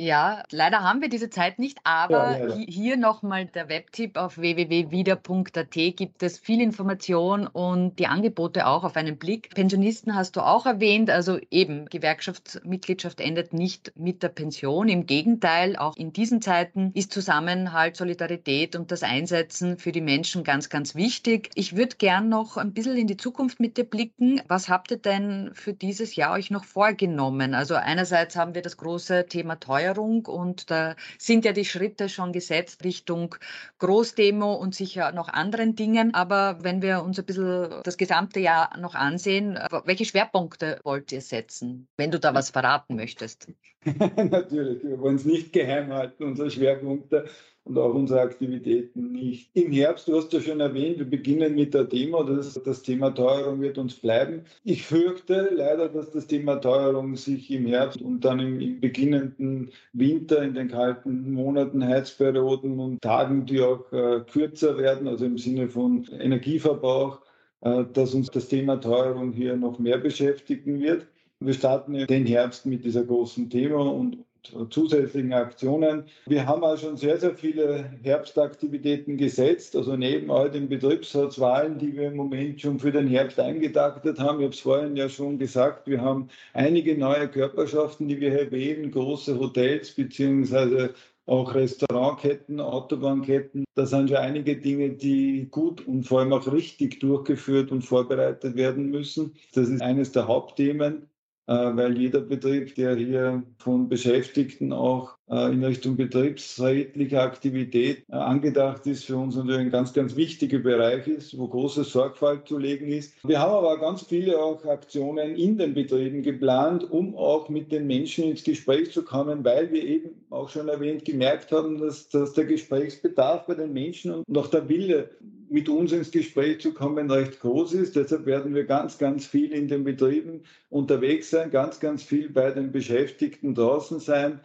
Ja, 0.00 0.44
leider 0.52 0.84
haben 0.84 1.00
wir 1.00 1.08
diese 1.08 1.28
Zeit 1.28 1.58
nicht, 1.58 1.80
aber 1.82 2.38
ja, 2.38 2.54
hier 2.54 2.96
nochmal 2.96 3.46
der 3.46 3.68
Webtipp 3.68 4.16
auf 4.16 4.38
www.wieder.at 4.38 5.72
gibt 5.72 6.22
es 6.22 6.38
viel 6.38 6.60
Information 6.60 7.48
und 7.48 7.98
die 7.98 8.06
Angebote 8.06 8.68
auch 8.68 8.84
auf 8.84 8.94
einen 8.94 9.18
Blick. 9.18 9.52
Pensionisten 9.56 10.14
hast 10.14 10.36
du 10.36 10.40
auch 10.40 10.66
erwähnt, 10.66 11.10
also 11.10 11.40
eben 11.50 11.86
Gewerkschaftsmitgliedschaft 11.86 13.20
endet 13.20 13.52
nicht 13.52 13.92
mit 13.96 14.22
der 14.22 14.28
Pension. 14.28 14.88
Im 14.88 15.04
Gegenteil, 15.06 15.74
auch 15.74 15.96
in 15.96 16.12
diesen 16.12 16.40
Zeiten 16.42 16.92
ist 16.94 17.12
Zusammenhalt, 17.12 17.96
Solidarität 17.96 18.76
und 18.76 18.92
das 18.92 19.02
Einsetzen 19.02 19.78
für 19.78 19.90
die 19.90 20.00
Menschen 20.00 20.44
ganz, 20.44 20.68
ganz 20.68 20.94
wichtig. 20.94 21.50
Ich 21.56 21.74
würde 21.74 21.96
gern 21.96 22.28
noch 22.28 22.56
ein 22.56 22.72
bisschen 22.72 22.96
in 22.96 23.08
die 23.08 23.16
Zukunft 23.16 23.58
mit 23.58 23.76
dir 23.76 23.84
blicken. 23.84 24.42
Was 24.46 24.68
habt 24.68 24.92
ihr 24.92 24.98
denn 24.98 25.50
für 25.54 25.72
dieses 25.72 26.14
Jahr 26.14 26.34
euch 26.34 26.52
noch 26.52 26.64
vorgenommen? 26.64 27.52
Also 27.52 27.74
einerseits 27.74 28.36
haben 28.36 28.54
wir 28.54 28.62
das 28.62 28.76
große 28.76 29.26
Thema 29.26 29.56
Teuer 29.56 29.87
Erneuerung 29.88 30.26
und 30.26 30.70
da 30.70 30.94
sind 31.18 31.44
ja 31.44 31.52
die 31.52 31.64
Schritte 31.64 32.08
schon 32.08 32.32
gesetzt 32.32 32.84
Richtung 32.84 33.34
Großdemo 33.78 34.54
und 34.54 34.74
sicher 34.74 35.12
noch 35.12 35.28
anderen 35.28 35.74
Dingen. 35.74 36.14
Aber 36.14 36.58
wenn 36.62 36.82
wir 36.82 37.02
uns 37.02 37.18
ein 37.18 37.24
bisschen 37.24 37.80
das 37.84 37.96
gesamte 37.96 38.40
Jahr 38.40 38.76
noch 38.78 38.94
ansehen, 38.94 39.58
welche 39.84 40.04
Schwerpunkte 40.04 40.80
wollt 40.84 41.12
ihr 41.12 41.20
setzen, 41.20 41.88
wenn 41.96 42.10
du 42.10 42.18
da 42.18 42.34
was 42.34 42.50
verraten 42.50 42.96
möchtest? 42.96 43.48
Natürlich, 44.16 44.82
wir 44.82 44.98
wollen 45.00 45.16
es 45.16 45.24
nicht 45.24 45.52
geheim 45.52 45.92
halten, 45.92 46.24
unsere 46.24 46.50
Schwerpunkte 46.50 47.26
und 47.64 47.78
auch 47.78 47.94
unsere 47.94 48.20
Aktivitäten 48.22 49.12
nicht. 49.12 49.50
Im 49.54 49.70
Herbst, 49.70 50.08
du 50.08 50.16
hast 50.16 50.32
ja 50.32 50.40
schon 50.40 50.60
erwähnt, 50.60 50.98
wir 50.98 51.08
beginnen 51.08 51.54
mit 51.54 51.74
der 51.74 51.84
Demo. 51.84 52.22
Das, 52.24 52.54
das 52.54 52.82
Thema 52.82 53.10
Teuerung 53.10 53.60
wird 53.60 53.78
uns 53.78 53.94
bleiben. 53.94 54.42
Ich 54.64 54.84
fürchte 54.84 55.50
leider, 55.54 55.88
dass 55.88 56.10
das 56.10 56.26
Thema 56.26 56.56
Teuerung 56.56 57.14
sich 57.14 57.50
im 57.50 57.66
Herbst 57.66 58.00
und 58.00 58.24
dann 58.24 58.40
im, 58.40 58.60
im 58.60 58.80
beginnenden 58.80 59.70
Winter, 59.92 60.42
in 60.42 60.54
den 60.54 60.68
kalten 60.68 61.32
Monaten, 61.32 61.86
Heizperioden 61.86 62.80
und 62.80 63.02
Tagen, 63.02 63.46
die 63.46 63.60
auch 63.60 63.92
äh, 63.92 64.20
kürzer 64.30 64.78
werden, 64.78 65.06
also 65.06 65.26
im 65.26 65.38
Sinne 65.38 65.68
von 65.68 66.04
Energieverbrauch, 66.18 67.20
äh, 67.60 67.84
dass 67.92 68.14
uns 68.14 68.30
das 68.30 68.48
Thema 68.48 68.80
Teuerung 68.80 69.32
hier 69.32 69.56
noch 69.56 69.78
mehr 69.78 69.98
beschäftigen 69.98 70.80
wird. 70.80 71.06
Wir 71.40 71.54
starten 71.54 71.92
den 72.06 72.26
Herbst 72.26 72.66
mit 72.66 72.84
dieser 72.84 73.04
großen 73.04 73.48
Thema 73.48 73.92
und 73.92 74.24
zusätzlichen 74.70 75.32
Aktionen. 75.32 76.04
Wir 76.26 76.46
haben 76.46 76.64
auch 76.64 76.76
schon 76.76 76.96
sehr, 76.96 77.18
sehr 77.18 77.34
viele 77.36 77.92
Herbstaktivitäten 78.02 79.16
gesetzt, 79.16 79.76
also 79.76 79.96
neben 79.96 80.32
all 80.32 80.50
den 80.50 80.68
Betriebsratswahlen, 80.68 81.78
die 81.78 81.94
wir 81.94 82.08
im 82.08 82.16
Moment 82.16 82.60
schon 82.60 82.80
für 82.80 82.90
den 82.90 83.06
Herbst 83.06 83.38
eingetaktet 83.38 84.18
haben. 84.18 84.40
Ich 84.40 84.44
habe 84.46 84.54
es 84.54 84.60
vorhin 84.60 84.96
ja 84.96 85.08
schon 85.08 85.38
gesagt, 85.38 85.86
wir 85.86 86.00
haben 86.00 86.28
einige 86.54 86.98
neue 86.98 87.28
Körperschaften, 87.28 88.08
die 88.08 88.20
wir 88.20 88.32
erwähnen, 88.32 88.90
große 88.90 89.38
Hotels 89.38 89.94
beziehungsweise 89.94 90.94
auch 91.26 91.54
Restaurantketten, 91.54 92.58
Autobahnketten. 92.58 93.64
Da 93.74 93.86
sind 93.86 94.10
ja 94.10 94.20
einige 94.20 94.56
Dinge, 94.56 94.90
die 94.90 95.46
gut 95.50 95.86
und 95.86 96.04
vor 96.04 96.20
allem 96.20 96.32
auch 96.32 96.50
richtig 96.50 96.98
durchgeführt 97.00 97.70
und 97.70 97.82
vorbereitet 97.82 98.56
werden 98.56 98.90
müssen. 98.90 99.34
Das 99.52 99.68
ist 99.68 99.82
eines 99.82 100.10
der 100.10 100.26
Hauptthemen. 100.26 101.08
Äh, 101.48 101.76
weil 101.76 101.96
jeder 101.96 102.20
Betrieb, 102.20 102.74
der 102.74 102.94
hier 102.94 103.42
von 103.56 103.88
Beschäftigten 103.88 104.70
auch 104.70 105.16
äh, 105.30 105.50
in 105.50 105.64
Richtung 105.64 105.96
betriebsrätlicher 105.96 107.22
Aktivität 107.22 108.04
äh, 108.10 108.16
angedacht 108.16 108.86
ist, 108.86 109.06
für 109.06 109.16
uns 109.16 109.34
natürlich 109.34 109.60
ein 109.60 109.70
ganz, 109.70 109.94
ganz 109.94 110.14
wichtiger 110.14 110.58
Bereich 110.58 111.06
ist, 111.06 111.38
wo 111.38 111.48
große 111.48 111.84
Sorgfalt 111.84 112.46
zu 112.46 112.58
legen 112.58 112.88
ist. 112.88 113.14
Wir 113.24 113.40
haben 113.40 113.54
aber 113.54 113.80
ganz 113.80 114.02
viele 114.02 114.38
auch 114.38 114.62
Aktionen 114.66 115.36
in 115.36 115.56
den 115.56 115.72
Betrieben 115.72 116.22
geplant, 116.22 116.90
um 116.90 117.16
auch 117.16 117.48
mit 117.48 117.72
den 117.72 117.86
Menschen 117.86 118.24
ins 118.24 118.44
Gespräch 118.44 118.92
zu 118.92 119.02
kommen, 119.02 119.42
weil 119.42 119.72
wir 119.72 119.82
eben 119.82 120.10
auch 120.28 120.50
schon 120.50 120.68
erwähnt 120.68 121.06
gemerkt 121.06 121.50
haben, 121.50 121.78
dass, 121.78 122.10
dass 122.10 122.34
der 122.34 122.44
Gesprächsbedarf 122.44 123.46
bei 123.46 123.54
den 123.54 123.72
Menschen 123.72 124.12
und 124.12 124.36
auch 124.36 124.48
der 124.48 124.68
Wille 124.68 125.08
mit 125.50 125.68
uns 125.68 125.92
ins 125.92 126.10
Gespräch 126.10 126.60
zu 126.60 126.72
kommen, 126.72 127.10
recht 127.10 127.40
groß 127.40 127.74
ist. 127.74 127.96
Deshalb 127.96 128.26
werden 128.26 128.54
wir 128.54 128.64
ganz, 128.64 128.98
ganz 128.98 129.26
viel 129.26 129.52
in 129.52 129.68
den 129.68 129.84
Betrieben 129.84 130.42
unterwegs 130.70 131.30
sein, 131.30 131.50
ganz, 131.50 131.80
ganz 131.80 132.02
viel 132.02 132.30
bei 132.30 132.50
den 132.50 132.72
Beschäftigten 132.72 133.54
draußen 133.54 134.00
sein, 134.00 134.40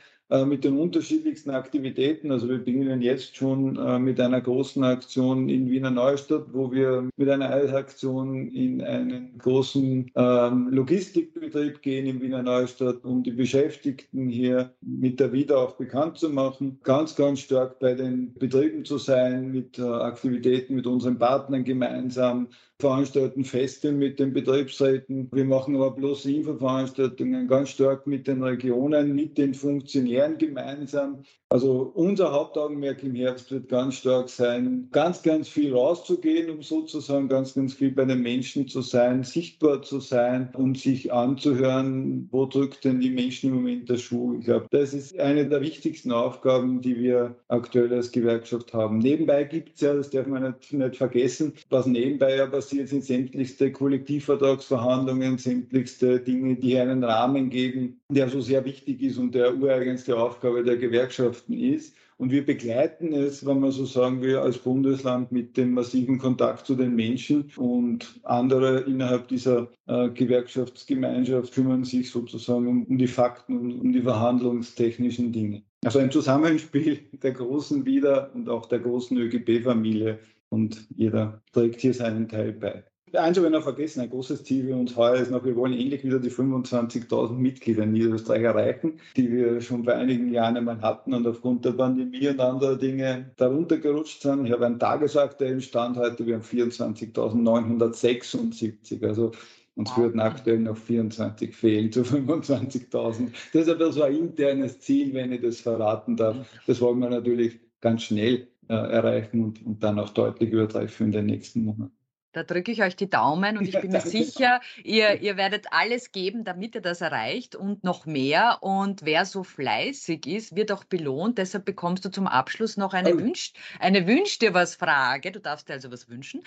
mit 0.46 0.64
den 0.64 0.78
unterschiedlichsten 0.78 1.52
Aktivitäten. 1.52 2.32
Also 2.32 2.50
wir 2.50 2.58
beginnen 2.58 3.02
jetzt 3.02 3.36
schon 3.36 3.78
äh, 3.78 4.00
mit 4.00 4.20
einer 4.20 4.42
großen 4.42 4.84
Aktion 4.84 5.48
in 5.48 5.70
Wiener 5.70 5.92
Neustadt, 5.92 6.46
wo 6.54 6.72
wir 6.72 7.08
mit 7.18 7.30
einer 7.30 7.52
Eisaktion 7.52 8.48
in 8.50 8.82
einen 8.82 9.38
großen 9.38 10.12
ähm, 10.16 10.70
Logistikbetrieb 10.72 11.82
gehen 11.82 12.08
in 12.08 12.22
Wiener 12.22 12.42
Neustadt, 12.42 13.06
um 13.06 13.22
die 13.22 13.32
Beschäftigten 13.32 14.28
hier 14.28 14.74
mit 14.82 15.20
der 15.20 15.32
Wieder 15.32 15.60
auch 15.60 15.74
bekannt 15.74 16.18
zu 16.18 16.30
machen. 16.30 16.80
Ganz, 16.84 17.16
ganz 17.16 17.40
stark 17.40 17.80
bei 17.80 17.94
den 17.94 18.34
Betrieben 18.34 18.86
zu 18.86 18.98
sein, 18.98 19.52
mit 19.52 19.78
äh, 19.78 19.84
Aktivitäten 19.84 20.76
mit 20.76 20.88
unseren 20.88 21.20
Partnern 21.20 21.64
gemeinsam, 21.64 22.48
veranstalten 22.84 23.46
Feste 23.46 23.94
mit 23.94 24.20
den 24.20 24.34
Betriebsräten. 24.34 25.30
Wir 25.32 25.46
machen 25.46 25.78
aber 25.78 25.92
bloß 25.92 26.26
Infoveranstaltungen 26.26 27.48
ganz 27.48 27.70
stark 27.70 28.06
mit 28.08 28.28
den 28.28 28.44
Regionen, 28.44 29.16
mit 29.16 29.38
den 29.38 29.54
Funktionären 29.54 30.38
gemeinsam. 30.38 31.24
Also 31.48 31.92
unser 31.94 32.32
Hauptaugenmerk 32.32 33.04
im 33.04 33.14
Herbst 33.14 33.52
wird 33.52 33.70
ganz 33.70 33.96
stark 33.96 34.28
sein, 34.28 34.90
ganz, 34.92 35.22
ganz 35.22 35.48
viel 35.48 35.72
rauszugehen, 35.72 36.50
um 36.50 36.64
sozusagen 36.64 37.30
ganz, 37.30 37.54
ganz 37.54 37.76
viel 37.76 37.92
bei 37.92 38.06
den 38.06 38.24
Menschen 38.24 38.68
zu 38.68 38.82
sein, 38.82 39.24
sichtbar 39.24 39.84
zu 39.84 40.00
sein 40.00 40.50
und 40.56 40.80
sich 40.80 41.14
anzuhören, 41.14 42.28
wo 42.32 42.48
drückt 42.48 42.84
denn 42.86 43.00
die 43.00 43.12
Menschen 43.12 43.52
im 43.52 43.58
Moment 43.58 43.88
der 43.88 43.98
Schuh. 43.98 44.40
Ich 44.40 44.46
glaube, 44.46 44.66
das 44.72 44.96
ist 44.96 45.20
eine 45.20 45.48
der 45.48 45.62
wichtigsten 45.62 46.12
Aufgaben, 46.12 46.82
die 46.82 46.98
wir 46.98 47.36
aktuell 47.50 47.94
als 47.94 48.12
Gewerkschaft 48.12 48.74
haben. 48.74 48.98
Nebenbei 48.98 49.44
gibt 49.44 49.76
es 49.76 49.82
ja, 49.82 49.94
das 49.94 50.10
darf 50.10 50.26
man 50.26 50.42
nicht, 50.42 50.74
nicht 50.74 50.96
vergessen, 50.96 51.54
was 51.70 51.86
nebenbei 51.86 52.36
ja 52.36 52.48
passiert, 52.74 52.90
sind 52.90 53.04
sämtlichste 53.04 53.72
Kollektivvertragsverhandlungen, 53.72 55.38
sämtlichste 55.38 56.20
Dinge, 56.20 56.56
die 56.56 56.78
einen 56.78 57.04
Rahmen 57.04 57.50
geben, 57.50 58.02
der 58.10 58.30
so 58.30 58.42
sehr 58.42 58.66
wichtig 58.66 59.02
ist 59.02 59.18
und 59.18 59.36
der 59.36 59.56
ureigenste 59.56 60.18
Aufgabe 60.18 60.64
der 60.64 60.78
Gewerkschaft 60.78 61.24
Gesellschaften 61.24 61.54
ist. 61.54 61.96
Und 62.18 62.32
wir 62.32 62.46
begleiten 62.46 63.12
es, 63.12 63.46
wenn 63.46 63.60
man 63.60 63.72
so 63.72 63.86
sagen 63.86 64.22
will, 64.22 64.38
als 64.38 64.58
Bundesland 64.60 65.32
mit 65.32 65.58
dem 65.58 65.74
massiven 65.74 66.20
Kontakt 66.20 66.66
zu 66.66 66.76
den 66.76 66.96
Menschen. 66.96 67.52
Und 67.58 68.20
andere 68.24 68.82
innerhalb 68.82 69.28
dieser 69.28 69.70
äh, 69.88 70.10
Gewerkschaftsgemeinschaft 70.10 71.54
kümmern 71.54 71.84
sich 71.84 72.12
sozusagen 72.12 72.68
um, 72.68 72.84
um 72.86 72.98
die 72.98 73.08
Fakten 73.08 73.58
und 73.58 73.80
um 73.80 73.92
die 73.92 74.02
verhandlungstechnischen 74.02 75.32
Dinge. 75.34 75.64
Also 75.84 76.00
ein 76.00 76.12
Zusammenspiel 76.12 77.00
der 77.12 77.32
großen 77.32 77.86
Wieder 77.86 78.32
und 78.34 78.48
auch 78.48 78.68
der 78.68 78.80
großen 78.80 79.18
ÖGB-Familie. 79.18 80.20
Und 80.54 80.88
jeder 80.96 81.42
trägt 81.52 81.82
hier 81.82 81.96
seinen 81.96 82.30
Teil 82.30 82.52
bei. 82.52 82.84
Eins 83.14 83.38
habe 83.38 83.48
ich 83.48 83.54
noch 83.54 83.64
vergessen, 83.64 84.02
ein 84.02 84.12
großes 84.12 84.44
Ziel 84.44 84.68
für 84.68 84.76
uns 84.76 84.96
heuer 84.96 85.16
ist 85.16 85.32
noch, 85.32 85.44
wir 85.44 85.56
wollen 85.56 85.74
endlich 85.74 86.04
wieder 86.04 86.20
die 86.20 86.30
25.000 86.30 87.34
Mitglieder 87.34 87.82
in 87.84 87.94
Niederösterreich 87.94 88.44
erreichen, 88.44 89.00
die 89.18 89.32
wir 89.32 89.62
schon 89.62 89.84
vor 89.84 89.94
einigen 89.94 90.32
Jahren 90.32 90.56
einmal 90.56 90.80
hatten 90.82 91.16
und 91.16 91.26
aufgrund 91.26 91.66
der 91.66 91.72
Pandemie 91.72 92.28
und 92.28 92.40
anderer 92.40 92.76
Dinge 92.76 93.32
darunter 93.38 93.80
gerutscht 93.80 94.22
sind. 94.22 94.46
Ich 94.46 94.52
habe 94.52 94.68
einen 94.68 94.78
tagesaktuellen 94.78 95.62
Stand 95.62 95.98
heute, 95.98 96.28
wir 96.28 96.36
haben 96.36 96.44
24.976, 96.44 99.04
also 99.08 99.32
uns 99.76 99.98
würden 99.98 100.20
aktuell 100.20 100.60
noch 100.60 100.78
24 100.78 101.56
fehlen 101.56 101.92
zu 101.92 102.02
25.000. 102.02 103.30
Das 103.54 103.64
ist 103.64 103.70
aber 103.70 103.92
so 103.92 104.04
ein 104.04 104.16
internes 104.16 104.82
Ziel, 104.82 105.16
wenn 105.16 105.32
ich 105.32 105.42
das 105.42 105.62
verraten 105.62 106.16
darf. 106.16 106.38
Das 106.68 106.80
wollen 106.80 107.00
wir 107.00 107.10
natürlich 107.10 107.60
ganz 107.82 108.04
schnell 108.04 108.50
äh, 108.70 108.74
erreichen 108.74 109.44
und, 109.44 109.66
und 109.66 109.84
dann 109.84 110.00
auch 110.00 110.10
deutlich 110.10 110.52
übertreffen 110.52 111.08
in 111.08 111.12
den 111.12 111.26
nächsten 111.26 111.66
Monaten. 111.66 111.96
Da 112.34 112.42
drücke 112.42 112.72
ich 112.72 112.82
euch 112.82 112.96
die 112.96 113.10
Daumen 113.10 113.58
und 113.58 113.68
ich 113.68 113.80
bin 113.80 113.92
mir 113.92 114.02
sicher, 114.02 114.60
ihr, 114.84 115.22
ihr 115.22 115.38
werdet 115.38 115.68
alles 115.72 116.12
geben, 116.12 116.44
damit 116.44 116.76
ihr 116.76 116.82
das 116.82 117.02
erreicht 117.02 117.56
und 117.56 117.84
noch 117.84 118.06
mehr. 118.06 118.58
Und 118.62 119.06
wer 119.06 119.26
so 119.26 119.44
fleißig 119.44 120.26
ist, 120.26 120.56
wird 120.56 120.72
auch 120.72 120.84
belohnt. 120.84 121.38
Deshalb 121.38 121.64
bekommst 121.64 122.04
du 122.04 122.10
zum 122.10 122.28
Abschluss 122.28 122.76
noch 122.76 122.94
eine, 122.94 123.14
oh. 123.14 123.20
Wünsch, 123.20 123.54
eine 123.80 124.08
Wünsch 124.08 124.40
dir 124.40 124.54
was 124.54 124.76
Frage. 124.76 125.32
Du 125.32 125.40
darfst 125.40 125.70
dir 125.70 125.74
also 125.74 125.92
was 125.92 126.10
wünschen. 126.10 126.42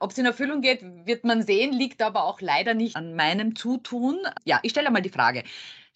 Ob 0.00 0.10
es 0.10 0.18
in 0.18 0.26
Erfüllung 0.26 0.60
geht, 0.60 0.82
wird 1.06 1.24
man 1.24 1.42
sehen, 1.42 1.72
liegt 1.72 2.02
aber 2.02 2.24
auch 2.24 2.40
leider 2.40 2.74
nicht 2.74 2.96
an 2.96 3.14
meinem 3.14 3.54
Zutun. 3.54 4.18
Ja, 4.44 4.58
ich 4.62 4.72
stelle 4.72 4.90
mal 4.90 5.02
die 5.02 5.08
Frage. 5.08 5.44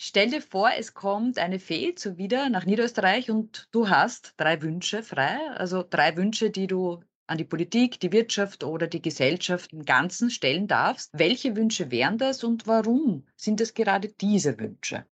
Stell 0.04 0.30
dir 0.30 0.42
vor, 0.42 0.68
es 0.76 0.94
kommt 0.94 1.38
eine 1.38 1.60
Fee 1.60 1.94
zu 1.94 2.18
wieder 2.18 2.48
nach 2.48 2.66
Niederösterreich 2.66 3.30
und 3.30 3.68
du 3.70 3.88
hast 3.88 4.34
drei 4.36 4.60
Wünsche 4.60 5.04
frei, 5.04 5.38
also 5.54 5.84
drei 5.88 6.16
Wünsche, 6.16 6.50
die 6.50 6.66
du 6.66 6.98
an 7.28 7.38
die 7.38 7.44
Politik, 7.44 8.00
die 8.00 8.10
Wirtschaft 8.10 8.64
oder 8.64 8.88
die 8.88 9.00
Gesellschaft 9.00 9.72
im 9.72 9.84
Ganzen 9.84 10.30
stellen 10.30 10.66
darfst. 10.66 11.10
Welche 11.12 11.54
Wünsche 11.54 11.92
wären 11.92 12.18
das 12.18 12.42
und 12.42 12.66
warum 12.66 13.26
sind 13.36 13.60
es 13.60 13.74
gerade 13.74 14.08
diese 14.08 14.58
Wünsche? 14.58 15.06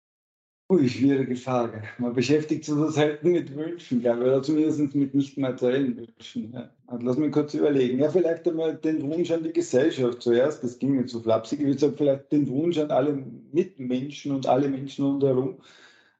Ui, 0.68 0.88
schwierige 0.88 1.36
Frage. 1.36 1.84
Man 1.98 2.12
beschäftigt 2.12 2.64
sich 2.64 2.74
so 2.74 2.88
selten 2.90 3.30
mit 3.30 3.54
Wünschen, 3.54 4.04
oder 4.04 4.42
zumindest 4.42 4.92
mit 4.96 5.14
nicht 5.14 5.38
materiellen 5.38 5.96
Wünschen. 5.98 6.68
Lass 6.98 7.18
mich 7.18 7.30
kurz 7.30 7.54
überlegen. 7.54 8.00
Ja, 8.00 8.10
vielleicht 8.10 8.48
einmal 8.48 8.74
den 8.74 9.02
Wunsch 9.02 9.30
an 9.30 9.44
die 9.44 9.52
Gesellschaft 9.52 10.22
zuerst, 10.22 10.64
das 10.64 10.78
ging 10.78 10.96
nicht 10.96 11.08
so 11.08 11.20
flapsig. 11.20 11.60
Ich 11.60 11.66
würde 11.66 11.78
sagen, 11.78 11.94
vielleicht 11.96 12.32
den 12.32 12.48
Wunsch 12.48 12.78
an 12.78 12.90
alle 12.90 13.12
Mitmenschen 13.52 14.32
und 14.32 14.46
alle 14.48 14.68
Menschen 14.68 15.04
rundherum, 15.04 15.58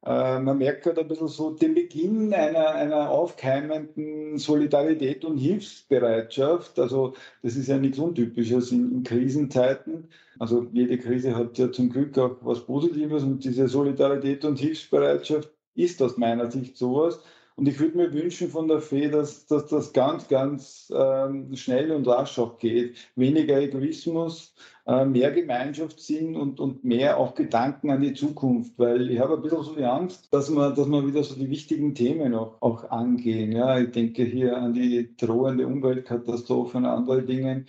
äh, 0.06 0.38
man 0.38 0.58
merkt 0.58 0.86
halt 0.86 0.98
ein 0.98 1.08
bisschen 1.08 1.28
so 1.28 1.50
den 1.50 1.74
Beginn 1.74 2.32
einer, 2.32 2.70
einer 2.70 3.10
aufkeimenden 3.10 4.38
Solidarität 4.38 5.24
und 5.24 5.38
Hilfsbereitschaft. 5.38 6.78
Also 6.78 7.14
das 7.42 7.56
ist 7.56 7.68
ja 7.68 7.76
nichts 7.76 7.98
Untypisches 7.98 8.70
in, 8.70 8.92
in 8.92 9.02
Krisenzeiten. 9.02 10.08
Also 10.38 10.66
jede 10.72 10.98
Krise 10.98 11.36
hat 11.36 11.58
ja 11.58 11.70
zum 11.72 11.90
Glück 11.90 12.16
auch 12.16 12.36
was 12.42 12.64
Positives 12.64 13.24
und 13.24 13.44
diese 13.44 13.68
Solidarität 13.68 14.44
und 14.44 14.58
Hilfsbereitschaft 14.58 15.50
ist 15.74 16.00
aus 16.00 16.16
meiner 16.16 16.50
Sicht 16.50 16.76
sowas. 16.76 17.20
Und 17.60 17.68
ich 17.68 17.78
würde 17.78 17.98
mir 17.98 18.10
wünschen 18.14 18.48
von 18.48 18.68
der 18.68 18.80
Fee, 18.80 19.10
dass, 19.10 19.44
dass 19.44 19.66
das 19.66 19.92
ganz, 19.92 20.28
ganz 20.28 20.90
ähm, 20.96 21.54
schnell 21.54 21.92
und 21.92 22.08
rasch 22.08 22.38
auch 22.38 22.56
geht. 22.56 22.96
Weniger 23.16 23.60
Egoismus, 23.60 24.54
äh, 24.86 25.04
mehr 25.04 25.30
Gemeinschaftssinn 25.30 26.36
und, 26.36 26.58
und 26.58 26.84
mehr 26.84 27.18
auch 27.18 27.34
Gedanken 27.34 27.90
an 27.90 28.00
die 28.00 28.14
Zukunft. 28.14 28.78
Weil 28.78 29.10
ich 29.10 29.18
habe 29.20 29.34
ein 29.34 29.42
bisschen 29.42 29.62
so 29.62 29.74
die 29.74 29.84
Angst, 29.84 30.32
dass 30.32 30.48
man, 30.48 30.74
dass 30.74 30.86
man 30.86 31.06
wieder 31.06 31.22
so 31.22 31.34
die 31.34 31.50
wichtigen 31.50 31.94
Themen 31.94 32.34
auch, 32.34 32.62
auch 32.62 32.90
angehen. 32.90 33.52
Ja, 33.52 33.78
ich 33.78 33.90
denke 33.90 34.24
hier 34.24 34.56
an 34.56 34.72
die 34.72 35.14
drohende 35.18 35.66
Umweltkatastrophe 35.66 36.78
und 36.78 36.86
andere 36.86 37.22
Dinge. 37.24 37.66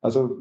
Also 0.00 0.38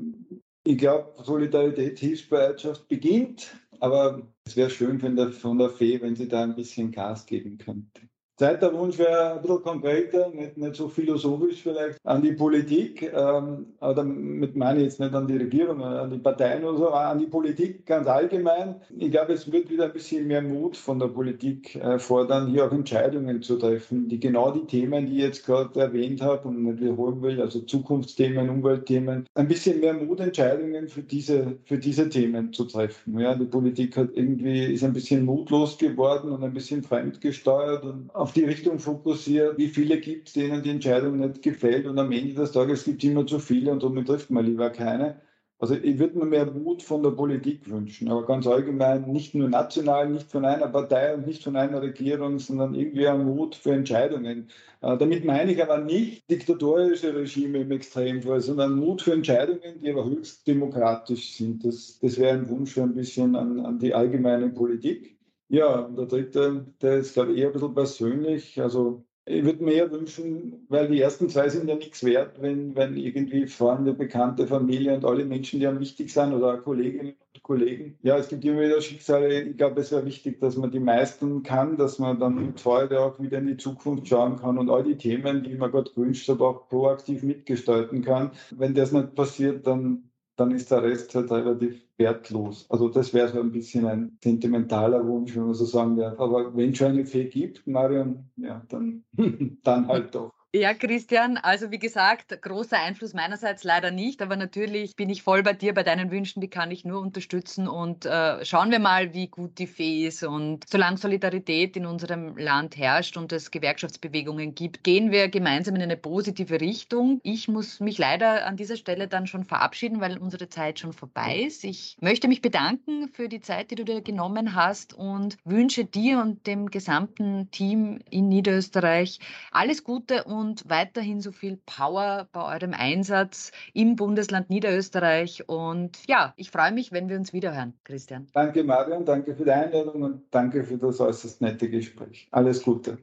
ich 0.63 0.77
glaube, 0.77 1.11
Solidarität, 1.21 1.99
Hilfsbereitschaft 1.99 2.87
beginnt, 2.87 3.53
aber 3.81 4.21
es 4.45 4.55
wäre 4.55 4.69
schön 4.69 5.01
von 5.01 5.17
der, 5.17 5.33
von 5.33 5.57
der 5.57 5.71
Fee, 5.71 6.01
wenn 6.01 6.15
sie 6.15 6.29
da 6.29 6.43
ein 6.43 6.55
bisschen 6.55 6.93
Gas 6.93 7.25
geben 7.25 7.57
könnte. 7.57 8.12
Zweiter 8.35 8.73
Wunsch 8.73 8.97
wäre 8.97 9.35
ein 9.35 9.41
bisschen 9.41 9.61
konkreter, 9.61 10.29
nicht, 10.29 10.57
nicht 10.57 10.75
so 10.75 10.87
philosophisch 10.87 11.61
vielleicht, 11.61 11.99
an 12.03 12.23
die 12.23 12.31
Politik. 12.31 13.03
Ähm, 13.13 13.67
aber 13.79 13.93
damit 13.93 14.55
meine 14.55 14.79
ich 14.79 14.85
jetzt 14.85 14.99
nicht 14.99 15.13
an 15.13 15.27
die 15.27 15.37
Regierung, 15.37 15.83
an 15.83 16.09
die 16.09 16.17
Parteien 16.17 16.63
oder 16.63 16.77
so, 16.77 16.87
aber 16.87 17.09
an 17.09 17.19
die 17.19 17.27
Politik 17.27 17.85
ganz 17.85 18.07
allgemein. 18.07 18.81
Ich 18.97 19.11
glaube, 19.11 19.33
es 19.33 19.51
wird 19.51 19.69
wieder 19.69 19.85
ein 19.85 19.93
bisschen 19.93 20.25
mehr 20.25 20.41
Mut 20.41 20.75
von 20.75 20.97
der 20.97 21.09
Politik 21.09 21.75
äh, 21.75 21.99
fordern, 21.99 22.47
hier 22.47 22.65
auch 22.65 22.71
Entscheidungen 22.71 23.43
zu 23.43 23.57
treffen, 23.57 24.09
die 24.09 24.19
genau 24.19 24.49
die 24.49 24.65
Themen, 24.65 25.05
die 25.05 25.17
ich 25.17 25.23
jetzt 25.23 25.45
gerade 25.45 25.79
erwähnt 25.79 26.23
habe 26.23 26.47
und 26.47 26.63
nicht 26.63 26.81
wiederholen 26.81 27.21
will, 27.21 27.39
also 27.39 27.59
Zukunftsthemen, 27.59 28.49
Umweltthemen, 28.49 29.27
ein 29.35 29.47
bisschen 29.47 29.79
mehr 29.79 29.93
Mut, 29.93 30.19
Entscheidungen 30.19 30.87
für 30.87 31.03
diese, 31.03 31.59
für 31.65 31.77
diese 31.77 32.09
Themen 32.09 32.51
zu 32.51 32.65
treffen. 32.65 33.19
Ja, 33.19 33.35
die 33.35 33.45
Politik 33.45 33.95
hat 33.95 34.09
irgendwie, 34.13 34.73
ist 34.73 34.83
ein 34.83 34.93
bisschen 34.93 35.23
mutlos 35.23 35.77
geworden 35.77 36.31
und 36.31 36.43
ein 36.43 36.53
bisschen 36.53 36.81
fremdgesteuert 36.81 37.83
und 37.83 38.09
auf 38.23 38.31
die 38.31 38.45
Richtung 38.45 38.79
fokussiert, 38.79 39.57
wie 39.57 39.67
viele 39.67 39.99
gibt 39.99 40.29
es, 40.29 40.33
denen 40.33 40.63
die 40.63 40.69
Entscheidung 40.69 41.19
nicht 41.19 41.41
gefällt 41.41 41.85
und 41.85 41.99
am 41.99 42.09
Ende 42.13 42.33
des 42.35 42.53
Tages 42.53 42.85
gibt 42.85 43.03
es 43.03 43.09
immer 43.09 43.27
zu 43.27 43.37
viele 43.37 43.69
und 43.69 43.81
somit 43.81 44.07
trifft 44.07 44.29
man 44.31 44.45
lieber 44.45 44.69
keine. 44.69 45.19
Also 45.59 45.75
ich 45.75 45.99
würde 45.99 46.17
mir 46.17 46.25
mehr 46.25 46.45
Mut 46.45 46.81
von 46.83 47.03
der 47.03 47.11
Politik 47.11 47.69
wünschen, 47.69 48.07
aber 48.09 48.25
ganz 48.25 48.47
allgemein 48.47 49.11
nicht 49.11 49.35
nur 49.35 49.49
national, 49.49 50.09
nicht 50.09 50.31
von 50.31 50.45
einer 50.45 50.69
Partei 50.69 51.13
und 51.13 51.27
nicht 51.27 51.43
von 51.43 51.57
einer 51.57 51.81
Regierung, 51.81 52.39
sondern 52.39 52.75
irgendwie 52.75 53.09
ein 53.09 53.25
Mut 53.25 53.55
für 53.55 53.73
Entscheidungen. 53.73 54.47
Äh, 54.79 54.97
damit 54.97 55.25
meine 55.25 55.51
ich 55.51 55.61
aber 55.61 55.79
nicht 55.79 56.29
diktatorische 56.31 57.13
Regime 57.13 57.59
im 57.59 57.71
Extremfall, 57.71 58.39
sondern 58.39 58.79
Mut 58.79 59.01
für 59.01 59.11
Entscheidungen, 59.11 59.81
die 59.81 59.91
aber 59.91 60.05
höchst 60.05 60.47
demokratisch 60.47 61.33
sind. 61.35 61.65
Das, 61.65 61.99
das 61.99 62.17
wäre 62.17 62.37
ein 62.37 62.47
Wunsch 62.47 62.71
für 62.71 62.83
ein 62.83 62.93
bisschen 62.93 63.35
an, 63.35 63.59
an 63.65 63.79
die 63.79 63.93
allgemeine 63.93 64.47
Politik. 64.47 65.13
Ja, 65.53 65.83
der 65.87 66.07
dritte, 66.07 66.65
der 66.81 66.97
ist, 66.97 67.13
glaube 67.13 67.33
ich, 67.33 67.37
eher 67.37 67.49
ein 67.49 67.53
bisschen 67.53 67.75
persönlich. 67.75 68.59
Also 68.59 69.05
ich 69.25 69.45
würde 69.45 69.63
mir 69.63 69.73
eher 69.73 69.91
wünschen, 69.91 70.65
weil 70.67 70.87
die 70.87 70.99
ersten 70.99 71.29
zwei 71.29 71.47
sind 71.47 71.67
ja 71.69 71.75
nichts 71.75 72.03
wert, 72.03 72.41
wenn, 72.41 72.75
wenn 72.75 72.97
irgendwie 72.97 73.45
Freunde, 73.45 73.93
Bekannte, 73.93 74.47
Familie 74.47 74.95
und 74.95 75.05
alle 75.05 75.25
Menschen, 75.25 75.59
die 75.59 75.67
einem 75.67 75.79
wichtig 75.79 76.11
sind 76.11 76.33
oder 76.33 76.57
Kolleginnen 76.57 77.13
und 77.35 77.43
Kollegen. 77.43 77.99
Ja, 78.01 78.17
es 78.17 78.29
gibt 78.29 78.43
immer 78.45 78.61
wieder 78.61 78.81
Schicksale. 78.81 79.43
Ich 79.43 79.57
glaube, 79.57 79.81
es 79.81 79.91
wäre 79.91 80.05
wichtig, 80.07 80.39
dass 80.39 80.57
man 80.57 80.71
die 80.71 80.79
meisten 80.79 81.43
kann, 81.43 81.77
dass 81.77 81.99
man 81.99 82.19
dann 82.19 82.47
mit 82.47 82.59
Freude 82.59 82.99
auch 83.01 83.19
wieder 83.19 83.37
in 83.37 83.45
die 83.45 83.57
Zukunft 83.57 84.07
schauen 84.07 84.37
kann 84.37 84.57
und 84.57 84.71
all 84.71 84.83
die 84.83 84.97
Themen, 84.97 85.43
die 85.43 85.53
man 85.53 85.69
gerade 85.71 85.91
wünscht, 85.95 86.27
aber 86.31 86.49
auch 86.49 86.67
proaktiv 86.67 87.21
mitgestalten 87.21 88.01
kann. 88.01 88.31
Wenn 88.49 88.73
das 88.73 88.91
nicht 88.91 89.13
passiert, 89.13 89.67
dann 89.67 90.09
dann 90.35 90.51
ist 90.51 90.71
der 90.71 90.83
Rest 90.83 91.13
halt 91.15 91.31
relativ 91.31 91.87
wertlos. 91.97 92.69
Also 92.69 92.89
das 92.89 93.13
wäre 93.13 93.29
so 93.29 93.39
ein 93.39 93.51
bisschen 93.51 93.85
ein 93.85 94.17
sentimentaler 94.23 95.05
Wunsch, 95.05 95.35
wenn 95.35 95.45
man 95.45 95.53
so 95.53 95.65
sagen 95.65 95.97
darf. 95.97 96.19
Aber 96.19 96.55
wenn 96.55 96.71
es 96.71 96.77
schon 96.77 96.87
eine 96.87 97.05
Fee 97.05 97.29
gibt, 97.29 97.65
Marion, 97.67 98.29
ja, 98.35 98.63
dann, 98.69 99.03
dann 99.63 99.87
halt 99.87 100.15
doch. 100.15 100.33
Ja, 100.55 100.75
Christian, 100.75 101.37
also 101.37 101.71
wie 101.71 101.79
gesagt, 101.79 102.39
großer 102.39 102.77
Einfluss 102.79 103.15
meinerseits 103.15 103.63
leider 103.63 103.89
nicht, 103.89 104.21
aber 104.21 104.35
natürlich 104.35 104.95
bin 104.95 105.09
ich 105.09 105.23
voll 105.23 105.41
bei 105.41 105.53
dir, 105.53 105.73
bei 105.73 105.81
deinen 105.81 106.11
Wünschen, 106.11 106.41
die 106.41 106.47
kann 106.47 106.69
ich 106.69 106.85
nur 106.85 107.01
unterstützen 107.01 107.67
und 107.67 108.05
äh, 108.05 108.45
schauen 108.45 108.69
wir 108.69 108.77
mal, 108.77 109.15
wie 109.15 109.29
gut 109.29 109.57
die 109.57 109.65
Fee 109.65 110.05
ist. 110.05 110.21
Und 110.21 110.69
solange 110.69 110.97
Solidarität 110.97 111.75
in 111.75 111.87
unserem 111.87 112.37
Land 112.37 112.77
herrscht 112.77 113.17
und 113.17 113.31
es 113.31 113.49
Gewerkschaftsbewegungen 113.49 114.53
gibt, 114.53 114.83
gehen 114.83 115.09
wir 115.09 115.27
gemeinsam 115.27 115.75
in 115.75 115.81
eine 115.81 115.97
positive 115.97 116.61
Richtung. 116.61 117.19
Ich 117.23 117.47
muss 117.47 117.79
mich 117.79 117.97
leider 117.97 118.45
an 118.45 118.55
dieser 118.55 118.77
Stelle 118.77 119.07
dann 119.07 119.25
schon 119.25 119.45
verabschieden, 119.45 120.01
weil 120.01 120.19
unsere 120.19 120.49
Zeit 120.49 120.77
schon 120.77 120.93
vorbei 120.93 121.45
ist. 121.47 121.63
Ich 121.63 121.97
möchte 121.99 122.27
mich 122.27 122.43
bedanken 122.43 123.09
für 123.11 123.27
die 123.27 123.41
Zeit, 123.41 123.71
die 123.71 123.75
du 123.75 123.85
dir 123.85 124.01
genommen 124.01 124.53
hast 124.53 124.93
und 124.93 125.35
wünsche 125.45 125.83
dir 125.83 126.19
und 126.19 126.45
dem 126.45 126.69
gesamten 126.69 127.49
Team 127.49 128.01
in 128.11 128.29
Niederösterreich 128.29 129.17
alles 129.51 129.83
Gute 129.83 130.25
und 130.25 130.42
und 130.43 130.69
weiterhin 130.69 131.21
so 131.21 131.31
viel 131.31 131.57
Power 131.65 132.27
bei 132.33 132.55
eurem 132.55 132.73
Einsatz 132.73 133.51
im 133.73 133.95
Bundesland 133.95 134.49
Niederösterreich. 134.49 135.47
Und 135.47 135.97
ja, 136.05 136.33
ich 136.35 136.51
freue 136.51 136.73
mich, 136.73 136.91
wenn 136.91 137.07
wir 137.07 137.15
uns 137.15 137.31
wiederhören, 137.31 137.73
Christian. 137.85 138.27
Danke, 138.33 138.63
Marion, 138.65 139.05
danke 139.05 139.35
für 139.35 139.45
die 139.45 139.51
Einladung 139.51 140.01
und 140.03 140.23
danke 140.31 140.65
für 140.65 140.77
das 140.77 140.99
äußerst 140.99 141.39
nette 141.41 141.69
Gespräch. 141.69 142.27
Alles 142.31 142.61
Gute. 142.61 142.97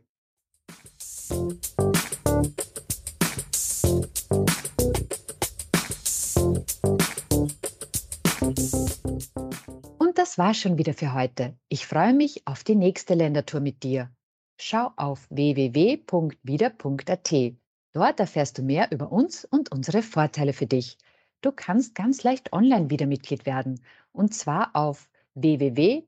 Und 9.99 10.19
das 10.19 10.37
war 10.37 10.53
schon 10.53 10.77
wieder 10.77 10.93
für 10.93 11.15
heute. 11.15 11.57
Ich 11.71 11.87
freue 11.87 12.13
mich 12.13 12.47
auf 12.47 12.65
die 12.65 12.75
nächste 12.75 13.15
Ländertour 13.15 13.61
mit 13.61 13.83
dir. 13.83 14.11
Schau 14.63 14.93
auf 14.97 15.27
www.wieder.at. 15.31 16.05
Dort 17.95 18.21
erfährst 18.21 18.59
du 18.59 18.63
mehr 18.63 18.93
über 18.93 19.11
uns 19.11 19.47
und 19.47 19.73
unsere 19.73 20.03
Vorteile 20.03 20.53
für 20.53 20.67
dich. 20.67 20.99
Du 21.41 21.51
kannst 21.51 21.95
ganz 21.95 22.23
leicht 22.25 22.53
online 22.53 22.91
wieder 22.91 23.07
Mitglied 23.07 23.47
werden 23.47 23.81
und 24.13 24.35
zwar 24.35 24.77
auf 24.77 25.09
www.wieder.at 25.33 26.05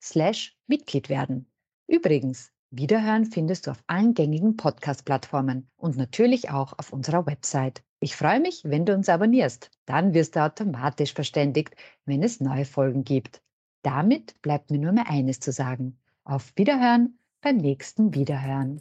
slash 0.00 0.56
Mitglied 0.66 1.10
werden. 1.10 1.50
Übrigens, 1.86 2.50
Wiederhören 2.70 3.26
findest 3.26 3.66
du 3.66 3.70
auf 3.70 3.84
allen 3.86 4.14
gängigen 4.14 4.56
Podcast-Plattformen 4.56 5.68
und 5.76 5.98
natürlich 5.98 6.48
auch 6.48 6.72
auf 6.78 6.94
unserer 6.94 7.26
Website 7.26 7.84
Ich 8.00 8.16
freue 8.16 8.40
mich, 8.40 8.62
wenn 8.64 8.86
du 8.86 8.94
uns 8.94 9.10
abonnierst. 9.10 9.70
Dann 9.84 10.14
wirst 10.14 10.34
du 10.34 10.42
automatisch 10.42 11.12
verständigt, 11.12 11.76
wenn 12.06 12.22
es 12.22 12.40
neue 12.40 12.64
Folgen 12.64 13.04
gibt. 13.04 13.42
Damit 13.82 14.40
bleibt 14.40 14.70
mir 14.70 14.78
nur 14.78 14.92
mehr 14.92 15.10
eines 15.10 15.40
zu 15.40 15.52
sagen. 15.52 15.98
Auf 16.26 16.52
Wiederhören 16.56 17.18
beim 17.42 17.58
nächsten 17.58 18.14
Wiederhören. 18.14 18.80